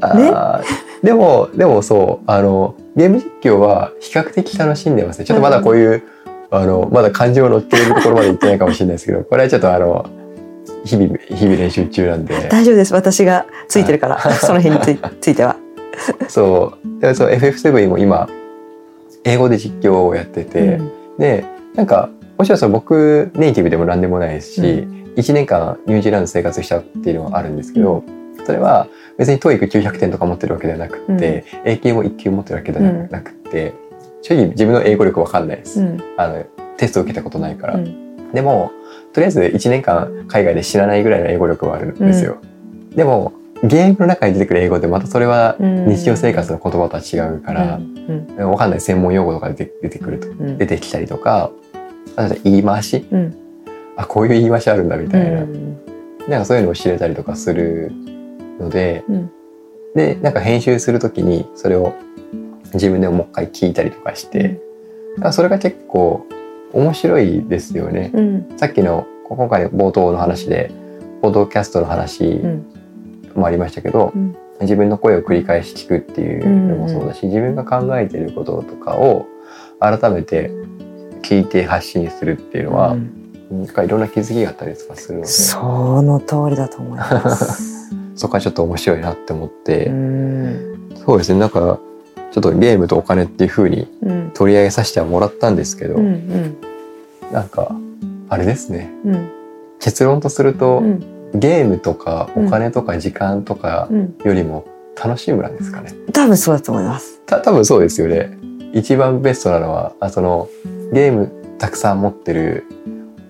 [0.00, 6.02] あーでもでもそうあのゲーム実況は比較的楽しんでますねちょっとまだこういう、
[6.50, 10.06] あのまだ感情乗っているところまで行ってないかもしれないですけどこれはちょっとあの
[10.84, 12.94] 日々日々練習中なんで大丈夫です。
[12.94, 15.56] 私がついてるから、その日につい ついては。
[16.28, 17.00] そう。
[17.00, 18.28] でもそう FF7 も今
[19.24, 20.90] 英語で実況をやってて、うん。
[21.18, 24.64] でなんかもちろんその僕ネイティブでも何でもないですし、う
[25.18, 28.04] 1年間ニュージーランド生活したっていうのはあるんですけど、
[28.46, 28.86] それは
[29.18, 33.74] 別に TOEIC900 点とか持ってるわけではなくって、英検も1級持ってるわけではなくて、
[34.22, 35.98] 正直自分の英語力わかんないです、うん。
[36.16, 36.44] あの
[36.76, 38.32] テストを受けたことないから、うん。
[38.32, 38.70] でも
[39.12, 42.38] とりあえず1年間海外で知らないぐらいの英語力はあるんですよ、
[42.94, 43.32] でも
[43.64, 48.50] ゲームの中に出てくる英語ってまたそれは日常生活の言葉とは違うから、うん。
[48.50, 50.58] わかんない専門用語とか出て出てくるとうん。
[50.58, 51.50] 出てきたりとか
[52.16, 53.36] あと言い回しうん。
[53.96, 55.78] あこういう言い回しあるんだみたいな、うん
[56.28, 57.90] なんかそういうのを知れたりとかする
[58.60, 59.30] ので、うん
[59.94, 61.94] でなんか編集するときにそれを
[62.74, 64.60] 自分でももう一回聞いたりとかして、
[65.16, 66.26] だからそれが結構
[66.74, 68.10] 面白いですよね。
[68.14, 68.58] うん。
[68.58, 70.70] さっきの今回の冒頭の話で
[71.22, 72.77] ポッドキャストの話うん。
[73.38, 79.26] もありましたけど、うん自分の声を繰り返し聞くっていうのもそうだし、自分が考えていることとかを
[79.78, 80.50] 改めて
[81.22, 83.18] 聞いて発信するっていうのは、うん
[83.50, 87.90] なんかいろんな気づきがあったりとかするのでそその通りだと思います。
[88.20, 90.90] こはちょっと面白いなって思って、うん。
[90.96, 91.78] そうですねなんか
[92.30, 94.30] ちょっとゲームとお金っていう風にうん。
[94.34, 96.06] 取り上げさせてはもらったんですけど、うん。
[96.06, 96.56] うん。
[97.32, 97.74] なんか
[98.28, 99.28] あれですねうん。
[99.78, 101.02] 結論とすると、うん。
[101.34, 104.14] ゲームとかお金とか時間とかうん。
[104.24, 104.66] よりも
[105.02, 105.94] 楽しむなんですかね。
[106.12, 107.20] 多分そうだと思います。
[107.26, 108.36] た多分そうですよね。
[108.72, 110.48] 一番ベストなのはあその
[110.92, 112.64] ゲームたくさん持ってる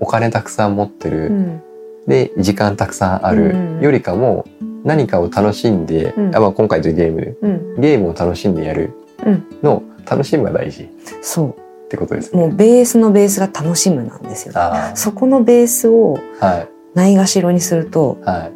[0.01, 1.63] お金たくさん持ってる、うん。
[2.07, 4.47] で時間たくさんあるよりかも
[4.85, 7.81] 何かを楽しんで、うんあまあ、今回というゲームうん。
[7.81, 8.93] ゲームを楽しんでやる
[9.25, 10.89] うんの楽しむが大事っ
[11.21, 11.57] そ
[11.91, 12.37] てことですう。
[12.37, 12.55] もうね。
[12.55, 14.55] ベースのベースが楽しむなんですよ。
[14.57, 18.51] あそこのベースをあはいないがしろにするとは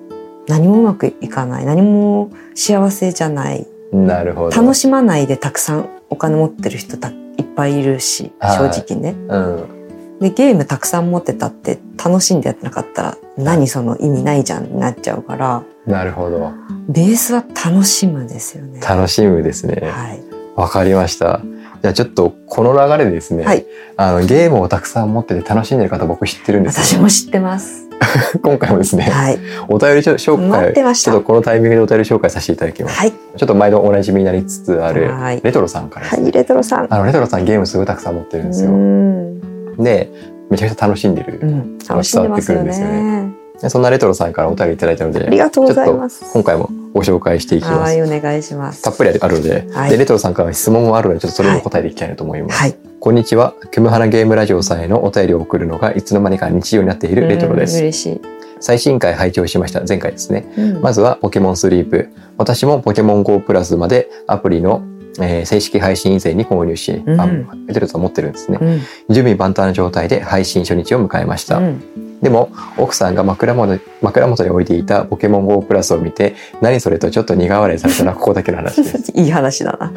[0.48, 1.64] 何もうまくいかない。
[1.64, 3.68] 何も幸せじゃない。
[3.92, 4.56] いなるほど。
[4.56, 9.14] 楽しまないでたくさんお金持ってる人たいっぱいいるし、はい正直ね。
[9.28, 9.82] うん
[10.20, 16.52] で、ゲームたくさん持ってたって楽しんでやってなかったら何その意味ないじゃんになっちゃうから、なるほど
[16.88, 18.80] ベースは楽しむですよね。
[18.80, 19.88] 楽しむですね。
[19.90, 20.22] はい。
[20.54, 21.40] わかりました。
[21.82, 23.66] じゃあちょっとこの流れでですね、はい
[23.96, 27.00] あのゲームをたくさん持ってて楽しんでる方僕知ってるんですよ。
[27.00, 27.88] 私も知ってます。
[28.42, 29.38] 今回もですね、はい。
[29.68, 30.14] お便り紹
[30.50, 32.98] 介ちょっとこのタイミングでお便り紹介させていただきます。
[32.98, 33.12] はい。
[33.12, 36.86] ちょっと毎度おなじみになりつつあるはいレトロさんからですね、はい、レトロさん。
[36.88, 38.72] あのレトロさんゲームすごいたくさん持ってるんですうよ。
[38.72, 39.76] ん。
[39.78, 40.10] で
[40.50, 41.40] めちゃくちゃ楽しんでる。
[41.42, 41.78] うん。
[41.78, 43.41] 楽しんでますよ伝わってくるんですよね。
[43.62, 46.24] でそんなレトロさんからお便りいただいたのでありがとうございます。
[46.32, 47.74] 今回もご紹介していきます。
[47.78, 48.82] はい、お願いします。
[48.82, 52.60] たっぷりあるので,、はいでレトロさんからは質問もあるのでちょっとそれも答えていきたいなと思います。
[52.60, 52.76] はい。
[52.98, 53.54] こんにちは。
[53.72, 57.78] クムハナゲームラジオさんへのお便りを送るのがいつの間にか日常になっているレトロでうんす。
[57.78, 58.20] 嬉しい。
[58.60, 59.82] 最新回拝聴しました。
[59.86, 60.52] 前回ですね。
[60.58, 62.08] うんまずはポケモンスリープ。
[62.38, 64.82] 私もポケモン GO プラスまでアプリの、
[65.20, 67.28] えー正式配信以前に購入し、うんあ
[67.66, 68.58] レトロさん持ってるんですね。
[68.60, 68.64] う
[69.12, 69.14] ん。
[69.14, 71.58] 準備万端な状態で配信初日を迎えました。
[71.58, 71.82] うん
[72.22, 79.92] でも奥さんが枕元枕元に置いていたポケモン GO プラスを見て何それとちょっと苦笑いされたのはここだけの話です いい話だな。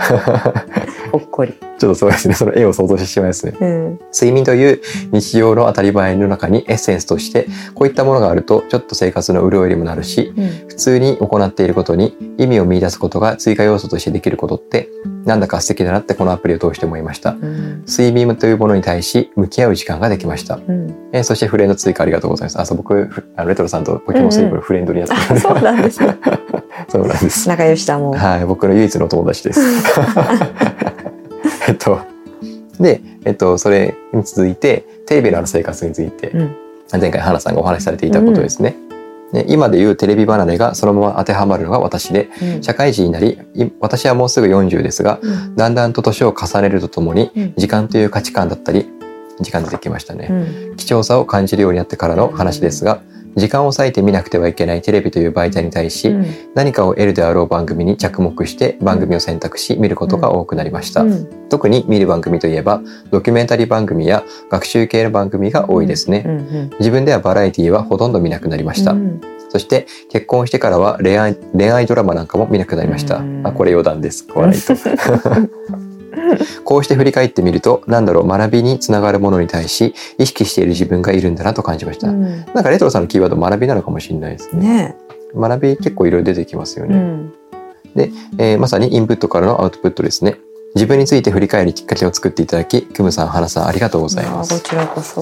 [1.12, 1.54] ほっこり。
[1.78, 4.00] ちょっとそうですねその絵を想像してしまいますねうん。
[4.14, 10.46] 睡眠という日常の当たり前の中にエッセンスとしてこういったものがあるとちょっと生活の潤いにもなるしうん。
[10.68, 14.90] 普通に行っていることに意味を見出すことが追加要素としてできることって
[15.26, 17.84] なんだか素敵だなってこのアプリを通して思いましたうん。
[17.88, 21.10] 睡眠というものに対し向き合う時間ができましたうん。
[21.12, 22.60] えーそしてフレンド追加ありがとうございます。
[22.60, 26.16] あ、そう、僕、ふあのレトロさんとポケモンスイープのフレンドにやってるあ、そうなんですね。
[26.88, 27.50] そうなんです。
[27.50, 28.14] 仲良しだもん。
[28.14, 29.62] はい、僕の唯一の友達です。
[31.68, 32.00] えっと、
[32.80, 36.56] で、えっと、それに続いて、テレビのある生活について、うん。
[36.92, 38.76] 前回花さんがお話しされていたことですね。
[39.34, 48.88] で今でいうテレビ離れがそのまま当てはまるのが私で、うん社会人になり、い私はもうすぐ40ですが、うんだんだんと年を重ねるとともに、うん時間という価値観だったり、
[49.40, 50.28] 時間出てきましたね。
[50.30, 50.78] うん。
[50.78, 53.02] 貴重さを感じるようになってからの話ですが、
[53.36, 61.02] 時間を割いて見なくてはいけないテレビという媒体に対し、うん何かを得るであろう番組に着目して番組を選択し見ることが多くなりました。
[61.02, 66.24] うん特に見る番組といえば、ドキュメンタリー番組や学習系の番組が多いですね。
[66.26, 68.92] うん自分ではバラエティはほとんど見なくなりました。
[68.92, 73.18] うんそして結婚してからは恋愛恋愛ドラマなんかも見なくなりました。
[73.18, 74.28] うんあこれ余談です。
[74.34, 74.76] 笑いと。
[76.64, 82.08] こうして振り返ってみると、なんだろう、学びにつながるものに対し、意識している自分がいるんだなと感じました。
[82.08, 84.68] うんなんかレトロさんのキーワード学びなのかもしれないですね。
[84.68, 84.96] ね
[85.36, 86.90] 学び結構いろいろ出てきますよえ。
[86.90, 88.12] うね、ん。
[88.38, 90.38] えーまさにインプットからのアウトプットですね。
[90.76, 94.62] 自分について振り返るきっかけを作っていただき、クムさん、ハナさんありがとうございまあす。
[94.62, 95.22] こちらこそ。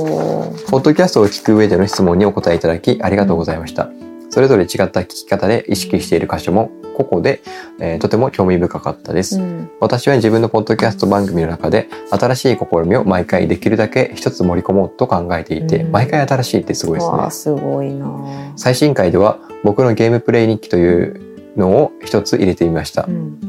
[0.72, 3.90] ポッドキャストを聞く上での質問にお答えいただきありがとうございました。
[4.34, 7.44] それぞれ違った聞き方で意識している箇所も個々で、
[7.80, 9.40] えーとても興味深かったです。
[9.40, 17.30] うん私は自分のポッドキャスト番組の中で新しい試みを毎回できるだけ一つ盛り込もうと考えていて、うん毎回新しいってすごいですね。
[17.30, 18.54] すごいな。
[18.56, 21.22] 最新回では僕のゲームプレイ日記という
[21.56, 23.12] のを一つ入れてみましたう。
[23.12, 23.40] ん。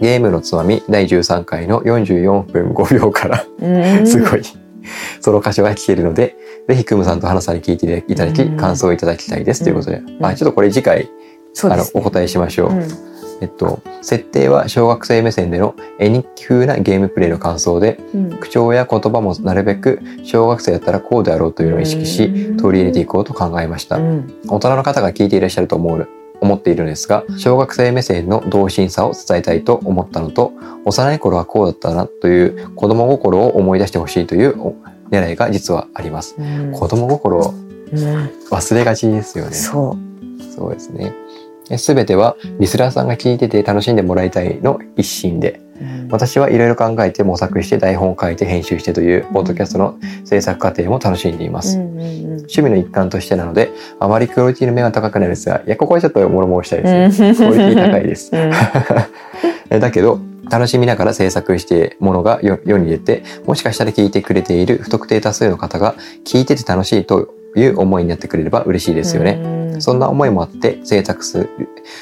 [0.00, 4.42] ゲームのつまみ第13回の44分5秒からうん すごい。
[5.20, 6.36] その箇所が聞けるので、
[6.68, 8.56] ぜひクムさんと花さんに聞いていただき、うん。
[8.56, 9.64] 感想いただきたいです。
[9.64, 10.24] ということで、ん。
[10.24, 11.10] あちょっとこれ次回、
[11.64, 11.84] あの。
[11.94, 12.70] お答えしましょう。
[12.70, 12.88] うん。
[13.40, 18.30] えっと、設定は小学生目線での絵日記風なゲームプレイの感想で、うん。
[18.38, 22.56] 口調や言葉もなるべく小学生だったらこうであろうというのを意識し、うん。
[22.56, 23.96] 取り入れていこうと考えました。
[23.96, 24.40] うん。
[24.48, 26.08] 大人の方が聞いていらっしゃると思う
[26.40, 30.52] 思っているのですが、小学生目線の童心さを伝えたいと思ったのと、
[30.84, 34.74] 幼い頃はこうだったなという子供心を思い出してほしいというお
[35.10, 36.36] 狙いが実はあります。
[36.38, 37.54] うん子供心
[37.92, 39.52] うん忘れがちですよね。
[39.52, 39.96] そ
[40.54, 41.12] そうですね。
[41.78, 45.60] すべてはリスナーさんが聞いてて楽しんでもらいたいの一心で、
[46.10, 51.78] 私はいろいろ考えて模索して台本を書いて編集してというポッドキャストの制作過程も楽しんでいます。
[51.78, 57.34] 趣味の一環としてなので、あまりクオリティの目が高くないですが、いや、ここはちょっともろもろしたいですね。
[57.34, 58.32] クオリティ高いです。
[59.68, 69.59] だけど、楽しみながら制作してものが世世に出て、もしかしたら聞いてくれている不特定多数の方が聞いてて楽しいという思いになってくれれば嬉しいですよね。
[69.80, 69.82] うん。
[69.82, 71.48] そんな思いもあって制作する、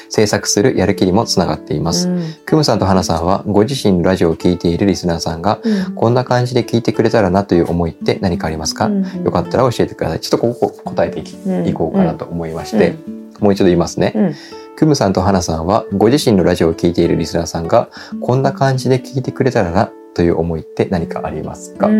[0.09, 2.07] 制作するやる気にもつながっています。
[2.07, 2.23] うん。
[2.45, 5.95] クムさんとハナさんはご自身のラジオを聞いているリスナーさんがうん。
[5.95, 9.23] こんな感じで聞いてくれたらなという思いって何かありますか、うん。
[9.23, 10.19] よかったら教えてください。
[10.19, 11.19] ちょっとここ答えて
[11.67, 12.95] いこうかなと思いまして、
[13.39, 14.13] もう一度言いますね。
[14.15, 14.35] うん。
[14.75, 17.89] クムさんとハナさんはご自身のラジオを聞いているリスナーさんが
[18.21, 21.95] こんな感じで聞いてくれたらなという思いって何かありますか、って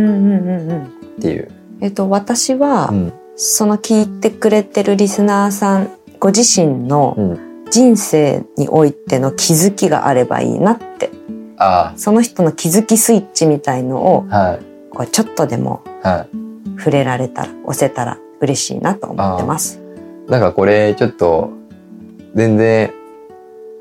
[1.29, 1.51] いう。
[1.81, 11.09] えっと私は、うんその聞いてくれてるリスナーさんご自身のうん、人生においての気づきがあればいいなって
[11.55, 16.39] あその人の気づきスイッチみたいのをあ、はい、こうちょっとでもはい。
[16.77, 19.79] 触れられたら押せたら嬉しいなと思ってます。
[20.27, 21.51] なんかこれちょっと
[22.35, 22.93] 全然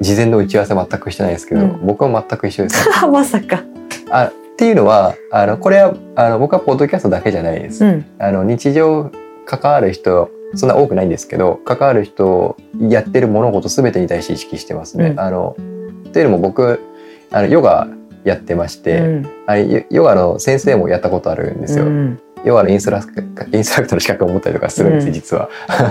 [0.00, 2.88] 事前の打ち合わせ全くしてないですけど、うん僕は全く一緒です。
[3.10, 3.62] まさか。
[4.10, 7.84] あっていうのはあのこれはあの僕はポッドキャストだけじゃないです。
[7.84, 9.10] うんあの日常
[9.48, 15.08] 関わる人そんな多くないんですけど関わる人やってる物事全てに対して意識してますね。
[15.08, 15.56] うんあの
[16.08, 16.80] っていうのも僕
[17.30, 17.86] あのヨガ
[18.24, 21.86] やってまして、うんあれヨヨガの先生もやったことあるんですよ。
[21.86, 23.12] うんヨガのインストラク
[23.52, 25.48] インストラクターの資格を持ったりとかするんです実は。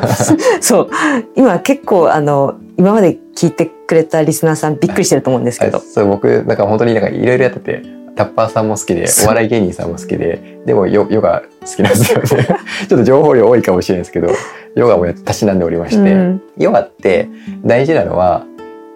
[0.62, 0.90] そう
[1.36, 5.82] 今結構あの今まで聞いてくれたリスナーさんびっくりしてると思うんですけどあ。
[5.82, 12.26] そう僕なんか本当になんかいろいろやっててタッパーさんも好きでお笑い芸人さんも好きででもヨヨガ好きなんですよね。
[12.90, 14.28] ちょっと情報量多いかもしれないですけど
[14.76, 16.42] ヨガもやたしなんでおりまして、うん。
[16.58, 17.30] ヨガって
[17.64, 18.44] 大事なのは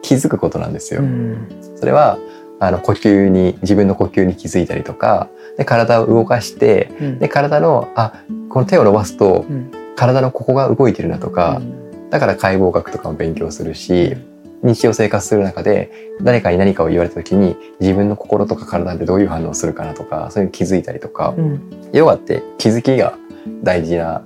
[0.01, 1.47] 気づくことなんですよ、うん。
[1.75, 2.17] それは
[2.59, 7.19] あの呼吸に自分の呼吸に気づいたりとかで体を動かしてうん。
[7.19, 8.13] で体のあ
[8.49, 9.71] この手を伸ばすとうん。
[9.95, 11.61] 体のここが動いてるなとか、
[12.09, 14.17] だから解剖学とかも勉強するし、
[14.63, 15.91] 日常生活する中で
[16.21, 23.17] 誰かに何かを言われた時に自分の心とか体でどういう反応するかなとかそういうの気づいたりとか、うんヨガって気づきが
[23.63, 24.23] 大事な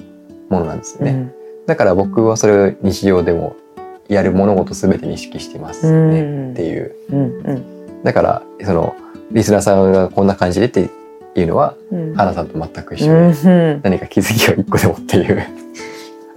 [0.50, 1.12] ものなんですよね。
[1.12, 1.32] うん
[1.66, 3.56] だから僕はそれを日常でも
[4.08, 6.96] やる物事すべてに意識してますねっていう。
[7.12, 8.96] うんうんだからその
[9.32, 10.92] リスナーさんがこんな感じでって
[11.34, 15.44] いうのはうん花さんと全く一緒うで、んうん何か気づきを一個でもっていう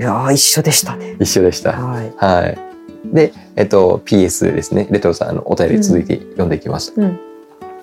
[0.01, 1.16] いやー一緒でしたね。
[1.20, 1.72] 一緒でした。
[1.72, 2.12] はい。
[2.16, 2.67] はい。
[3.12, 4.86] で、えっと、PS ですね。
[4.90, 6.92] レトロさんのお便り続いて読んでいきます。
[6.96, 7.18] うん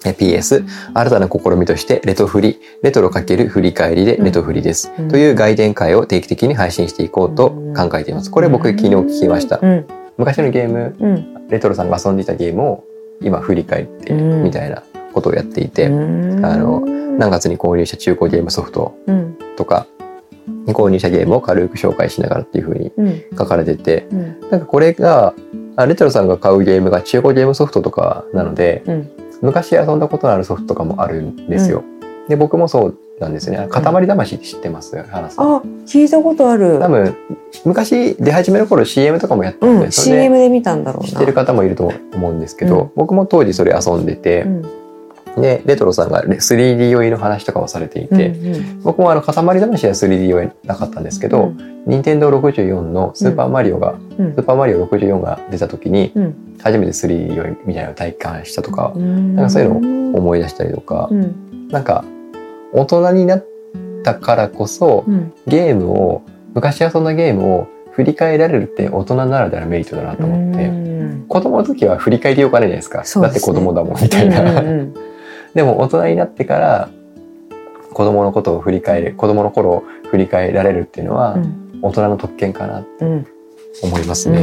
[0.05, 4.91] え PS、新たな試みとして、レトフリ、レトロ×振り返りでレトフリです。
[4.99, 8.29] うんという外伝会を定期的に配信していこうと考えています。
[8.29, 9.59] これ僕昨日聞きました。
[9.61, 9.85] うん
[10.17, 12.83] 昔のゲーム、うんレトロさんが遊んでいたゲームを
[13.21, 16.81] 今振り返ってうんみたいなことをやっていて、うんあの
[17.17, 19.94] 何月に購入した中古ゲームソフトうんとかに
[20.67, 25.33] 購入したゲームを軽く紹介しながらっていう風にうん書かれてて、うんなんかこれが、
[25.75, 31.83] あレトロさんが買うゲームが中古ゲームソフトとかなので、うん昔遊んだことのあるソフトとかもあるんですよ。
[32.29, 33.67] で、僕もそうなんですよね。
[33.69, 34.95] 塊魂って知ってます？
[35.03, 35.55] 花さん。
[35.57, 36.87] あ聞いたことある多。
[36.87, 37.13] 分、
[37.65, 41.09] 昔出始めの頃 CM とかもやったんで、うん CM で見たんだろうな。
[41.09, 44.65] 知ってる方もいると思うんですけど、うん僕も当時それ遊んでてう、ん
[45.37, 51.51] で、レトロさんが 3D 酔いの話とかをされていて、うん僕もあの、塊魂は 3D 酔いなかったんですけど、
[51.85, 54.33] 任天堂64のスーパーマリオが、うん。
[54.33, 56.35] スーパーマリオ64が出た時に、うん。
[56.61, 59.35] 初めて 3D 酔いみたいなのを体感したとかうん。
[59.35, 61.67] なんかそういうの思い出したりとか、うん。
[61.69, 62.03] なんか
[62.73, 63.45] 大人になっ
[64.03, 65.33] たからこそうん。
[65.47, 66.23] ゲームを
[66.53, 71.25] 昔遊んだゲームを振り返られるって大人ならではのメリットだなと思って、うん。
[71.27, 73.19] 子供の時は振り返りようがないじゃないですか。
[73.21, 73.27] ね。
[73.27, 74.95] だって子供だもんみたいな、うんうん
[75.55, 76.89] でも大人になってから
[77.93, 81.61] 子供のことを振り返る子供の頃を振り返られるっていうのはうん。
[81.81, 83.27] 大人の特権かなとうん。
[83.83, 84.35] 思いますうん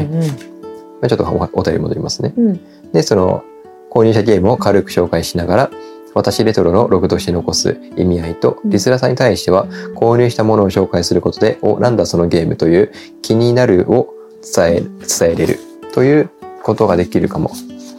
[1.03, 2.33] ね、ちょっとおお便り戻りますね。
[2.37, 2.61] うん。
[2.93, 3.43] で、その、
[3.91, 5.71] 購入したゲームを軽く紹介しながら、
[6.15, 8.71] 私レトロのログとして残す意味合いと、うん。
[8.71, 12.93] リスナーさんに対しては、購入したものを紹介することで、お、なんだそのゲームという
[13.23, 14.11] 気になるを
[14.55, 15.59] 伝え、伝えれる
[15.93, 16.31] という
[16.63, 17.51] ことができるかも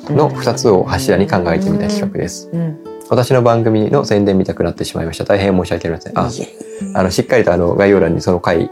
[0.10, 2.50] の2つを柱に考えてみた企画です。
[2.54, 5.24] うん私の番組の宣伝見たくなってしまいました。
[5.26, 6.18] 大変申し訳ありません。
[6.18, 6.30] あ、
[7.00, 8.72] あの、しっかりとあの、概要欄にその回、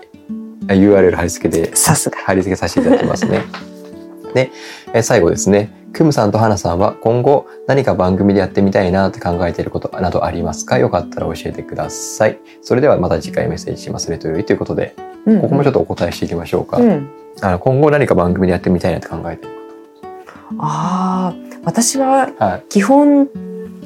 [0.68, 2.18] あ URL 貼り付けてえさすが。
[2.18, 3.44] 貼り付けさせていただきますね。
[4.34, 4.50] で、
[4.94, 5.70] えー最後ですね。
[5.94, 10.78] クムさんとハナさんは今後何か番組でやってみたいなって考えていることなどありますか？
[10.78, 12.39] よかったら教えてください。
[12.62, 14.96] それではまた次回メッセージしますねというということで、
[15.42, 16.78] ここもちょっとお答えしていきましょうか。
[16.78, 17.10] うん
[17.42, 19.50] あの今後何か番組でやってみたいなって考えてる。
[20.60, 22.64] ああ私ははい。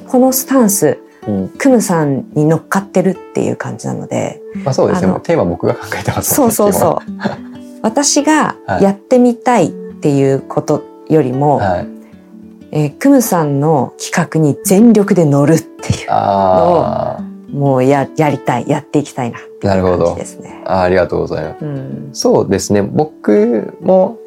[0.07, 1.49] このスタンスうん。
[1.57, 5.13] クムさんに乗っかってるっていう感じなのでまあそうですね。
[5.23, 6.73] テーマ僕が考えてますそうそうう。
[6.73, 7.11] そう
[7.81, 11.87] 私がはいやってみたいっていうことよりも、はい。
[12.71, 17.19] えークムさんの企画に全力で乗るっていうあ
[17.51, 20.61] もうややりたいやっていきたいなっていうなるほど感じですね。
[20.65, 21.65] ーあー、ありがとうございます。
[21.65, 22.81] うんそうですね。
[22.81, 24.17] 僕も、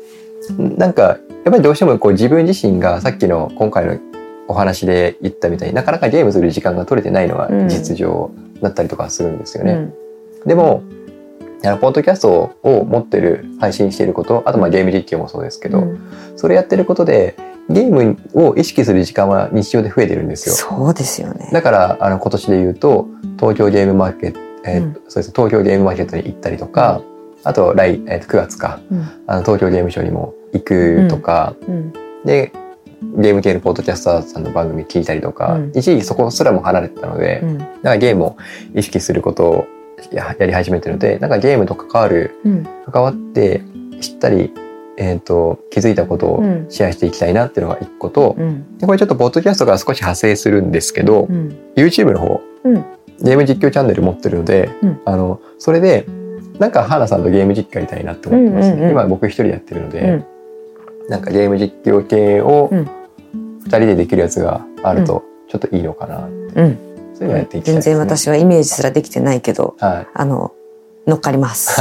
[0.58, 3.98] なんか、やっぱりどうしてもこう自分自身がさっきの今回の
[4.48, 7.68] お話で言ったみたいになかなかゲームする時間が取れてないのがうん。
[7.68, 9.72] 実情だったりとかするんですよね。
[9.72, 9.94] うん。
[10.46, 10.82] でも、
[11.64, 16.00] あのポッドキャストを持ってる配信していることあとまあゲーム実況もそうですけど、うん。
[16.36, 17.36] それやってることで
[17.68, 20.54] ゲームを意識する時間は日常で増えてるんですよ。
[20.54, 21.50] そうですよね。
[21.52, 23.06] だからあの今年で言うと
[23.38, 24.94] 東京ゲームマーケット、えーうん。
[25.08, 27.02] そうです東京ゲームマーケットに行ったりとか、
[27.44, 28.80] あと来、えー9月か。
[28.90, 29.08] うん。
[29.26, 31.92] あの東京ゲームショウにも行くとか、うん。
[32.24, 32.52] で
[33.02, 35.68] ゲーム系のポッドキャスターさんの番組聞いたりとか、うん。
[35.70, 37.58] 一時期そこすらも離れてたので、うん。
[37.58, 38.36] だからゲームを
[38.74, 39.66] 意識することを
[40.12, 42.66] ややり始めてるのでなんかゲームと関わるうん。
[42.90, 43.62] 関わって
[44.00, 44.52] 知ったり、
[44.96, 46.66] えー、と気づいたことをうん。
[46.68, 48.78] シェアしていきたいなっていうのが一個と、うん。
[48.78, 51.56] でこれちょっとポッドキャストから少し派生するんですけど、うん。
[51.76, 52.74] YouTube の方、うん。
[53.22, 55.00] ゲーム実況チャンネル持ってるので、うん。
[55.04, 56.06] あのそれで
[56.58, 58.90] なんか花さんとゲーム実況やりたいなって思ってます、ね。
[58.90, 60.37] 今僕一人でやってるので、うん
[61.08, 62.88] なんかゲーム実況系をうん
[63.64, 66.78] 二人でできるやつがあるとちょっといいのかな、うん
[67.14, 67.80] そういうのやっていきたいね。
[67.80, 70.52] 然私はイメージすらできてないけどはいあの
[71.06, 71.74] 乗っかります。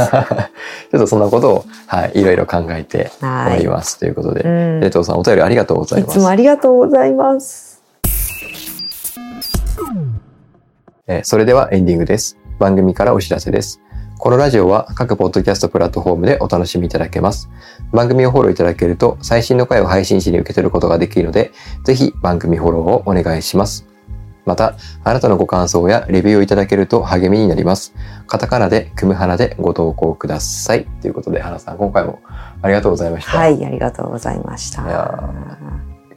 [0.94, 3.60] ょっとそんなことを、はい、いろいろ考えておはい。
[3.60, 6.10] りますということで、うんレトウさんお便りありがとうございます。
[6.16, 7.82] いつもありがとうございます。
[11.06, 12.36] えーそれではエンディングです。
[12.58, 13.80] 番組からお知らせです。
[14.18, 17.48] このラジオは各ポッドキャストプラットフォームでお楽しみいただけます。
[17.92, 21.52] 番組をフォローいただけると最新の回を配信時に受け取ることができるので、
[21.84, 23.86] ぜひ番組フォローをお願いします。
[24.44, 27.94] また、あなたのご感想やレビューをいただけると励みになります。
[28.26, 30.86] カタカナで、クムハナでご投稿ください。
[31.00, 32.20] ということで、花さん、今回も
[32.62, 33.38] ありがとうございました。
[33.38, 35.30] はい、ありがとうございました。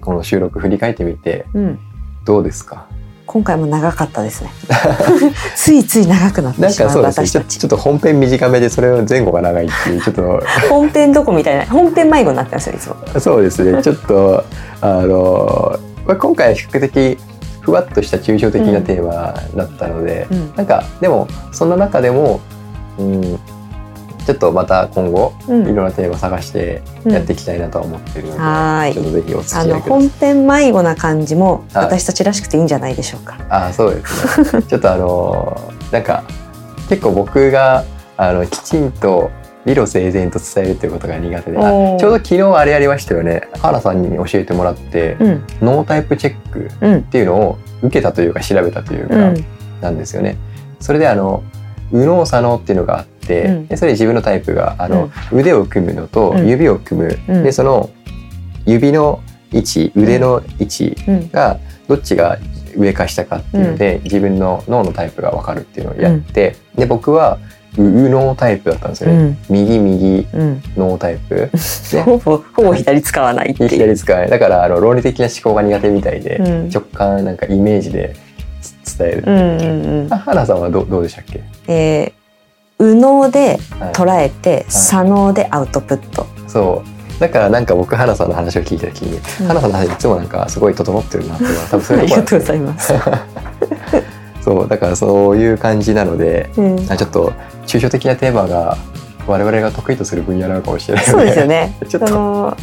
[0.01, 1.79] この収録振り返ってみて、うん、
[2.25, 2.87] どうですか？
[3.31, 4.51] 今回も長かったですね。
[5.55, 7.67] ついつい長くなってしまうかそうですねちょ私たちちょ。
[7.67, 12.95] っと本編短めでそれを前後が長いっていうちょっと 本編どこみたいな、本編迷子になってますよ、いつも。
[13.21, 14.43] そうですねちょっと
[14.81, 17.17] あの、まあ、今回は比較的
[17.61, 22.41] ふわっとした抽象的なテーマだったので、うん、なんかでもそんな中でも、
[22.97, 23.39] うん、
[24.25, 25.63] ちょっとまた今後うん。
[25.63, 28.93] いろんなテーマ探してやっていきたいなとは思ってるので、はーい。
[28.93, 29.99] ちょっとぜひお付きあの合いください。
[29.99, 31.85] 本編迷子な感じもはい。
[31.85, 33.37] 私たちらしくていいんじゃないでしょうか。
[33.49, 34.63] あそうですね。
[34.67, 36.23] ちょっとあのなんか
[36.89, 37.83] 結構僕が
[38.17, 39.31] あのきちんと
[39.65, 43.47] 理路整然と伝えるっていうことが苦手でちょうど昨日あれやりましたよね。
[43.61, 49.45] 原さんに教えてもらって、うん、ノータイプチェックうんっ、ていうのを受けたというか調べたというか、うん、
[49.81, 50.37] なんですよね。
[50.79, 51.43] それであの
[51.91, 53.67] 右脳左脳っていうのがあって、うん。
[53.67, 56.47] でそれで自分のタイプがあの、腕を組むのとうん。
[56.47, 57.43] 指を組む、うん。
[57.43, 57.89] でその
[58.65, 62.37] 指の位置腕の位置うん、がどっちが
[62.75, 67.37] 上か下かっていうので、自分の脳のタイプが分かるっていうのをやって、で僕は
[67.77, 69.17] 右脳タイプだったんですよね。
[69.17, 71.49] うん、右右うん、脳タイプ。
[71.93, 73.53] ねほぼほぼ左使わない。
[73.53, 74.29] 左使わない。
[74.29, 76.69] だからあの論理的な思考が苦手みたいで、うん。
[76.69, 78.15] 直感なんかイメージで
[78.61, 80.13] つ伝える、うんうんうん。
[80.13, 80.17] あ。
[80.17, 82.13] 花さんはどうどうでしたっけ、えー、
[82.81, 83.93] 右脳ではい。
[83.93, 86.27] 捉えて、左脳でアウトプット。
[86.47, 87.19] そう。
[87.19, 89.47] だからなんか僕花さんの話を聞いた時に、うん。
[89.47, 92.93] 花さんの話いつもなんかすごい整ってるなって多分 そうあいうところりがとうございます。
[94.43, 94.67] そう。
[94.67, 97.31] だからそういう感じなのでうん、あちょっと
[97.67, 98.77] 抽象的なテーマが
[99.27, 101.75] 我々が得意とする分野なのかもしれないそうですよね。
[101.87, 102.07] ちょっと。
[102.07, 102.57] その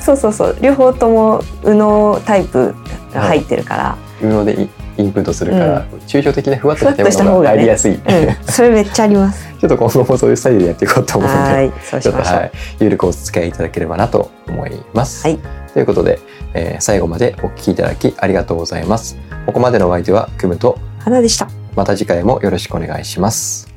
[0.00, 0.56] そうそうそう。
[0.60, 2.74] 両方とも右脳タイプ
[3.12, 4.68] が入ってるから、右脳で
[5.00, 8.00] イインプットするから、抽象的なふわっとしたテふわっとしたーマが入りやすい、うん、
[8.44, 9.48] それめっちゃあります。
[9.60, 11.70] ちょっと今後もそういうスタイルでやっていこうと思うので
[12.00, 12.22] ちょっと。
[12.22, 15.26] はい、ゆるくお付き合いいただければなと思います。
[15.26, 15.38] はい
[15.72, 16.18] ということで、
[16.52, 19.16] えー最後までお聞きいただきありがとうございます。
[19.46, 21.48] ここまでのお相手はクムと花でした。
[21.76, 23.68] また次回もよろしくお願いします。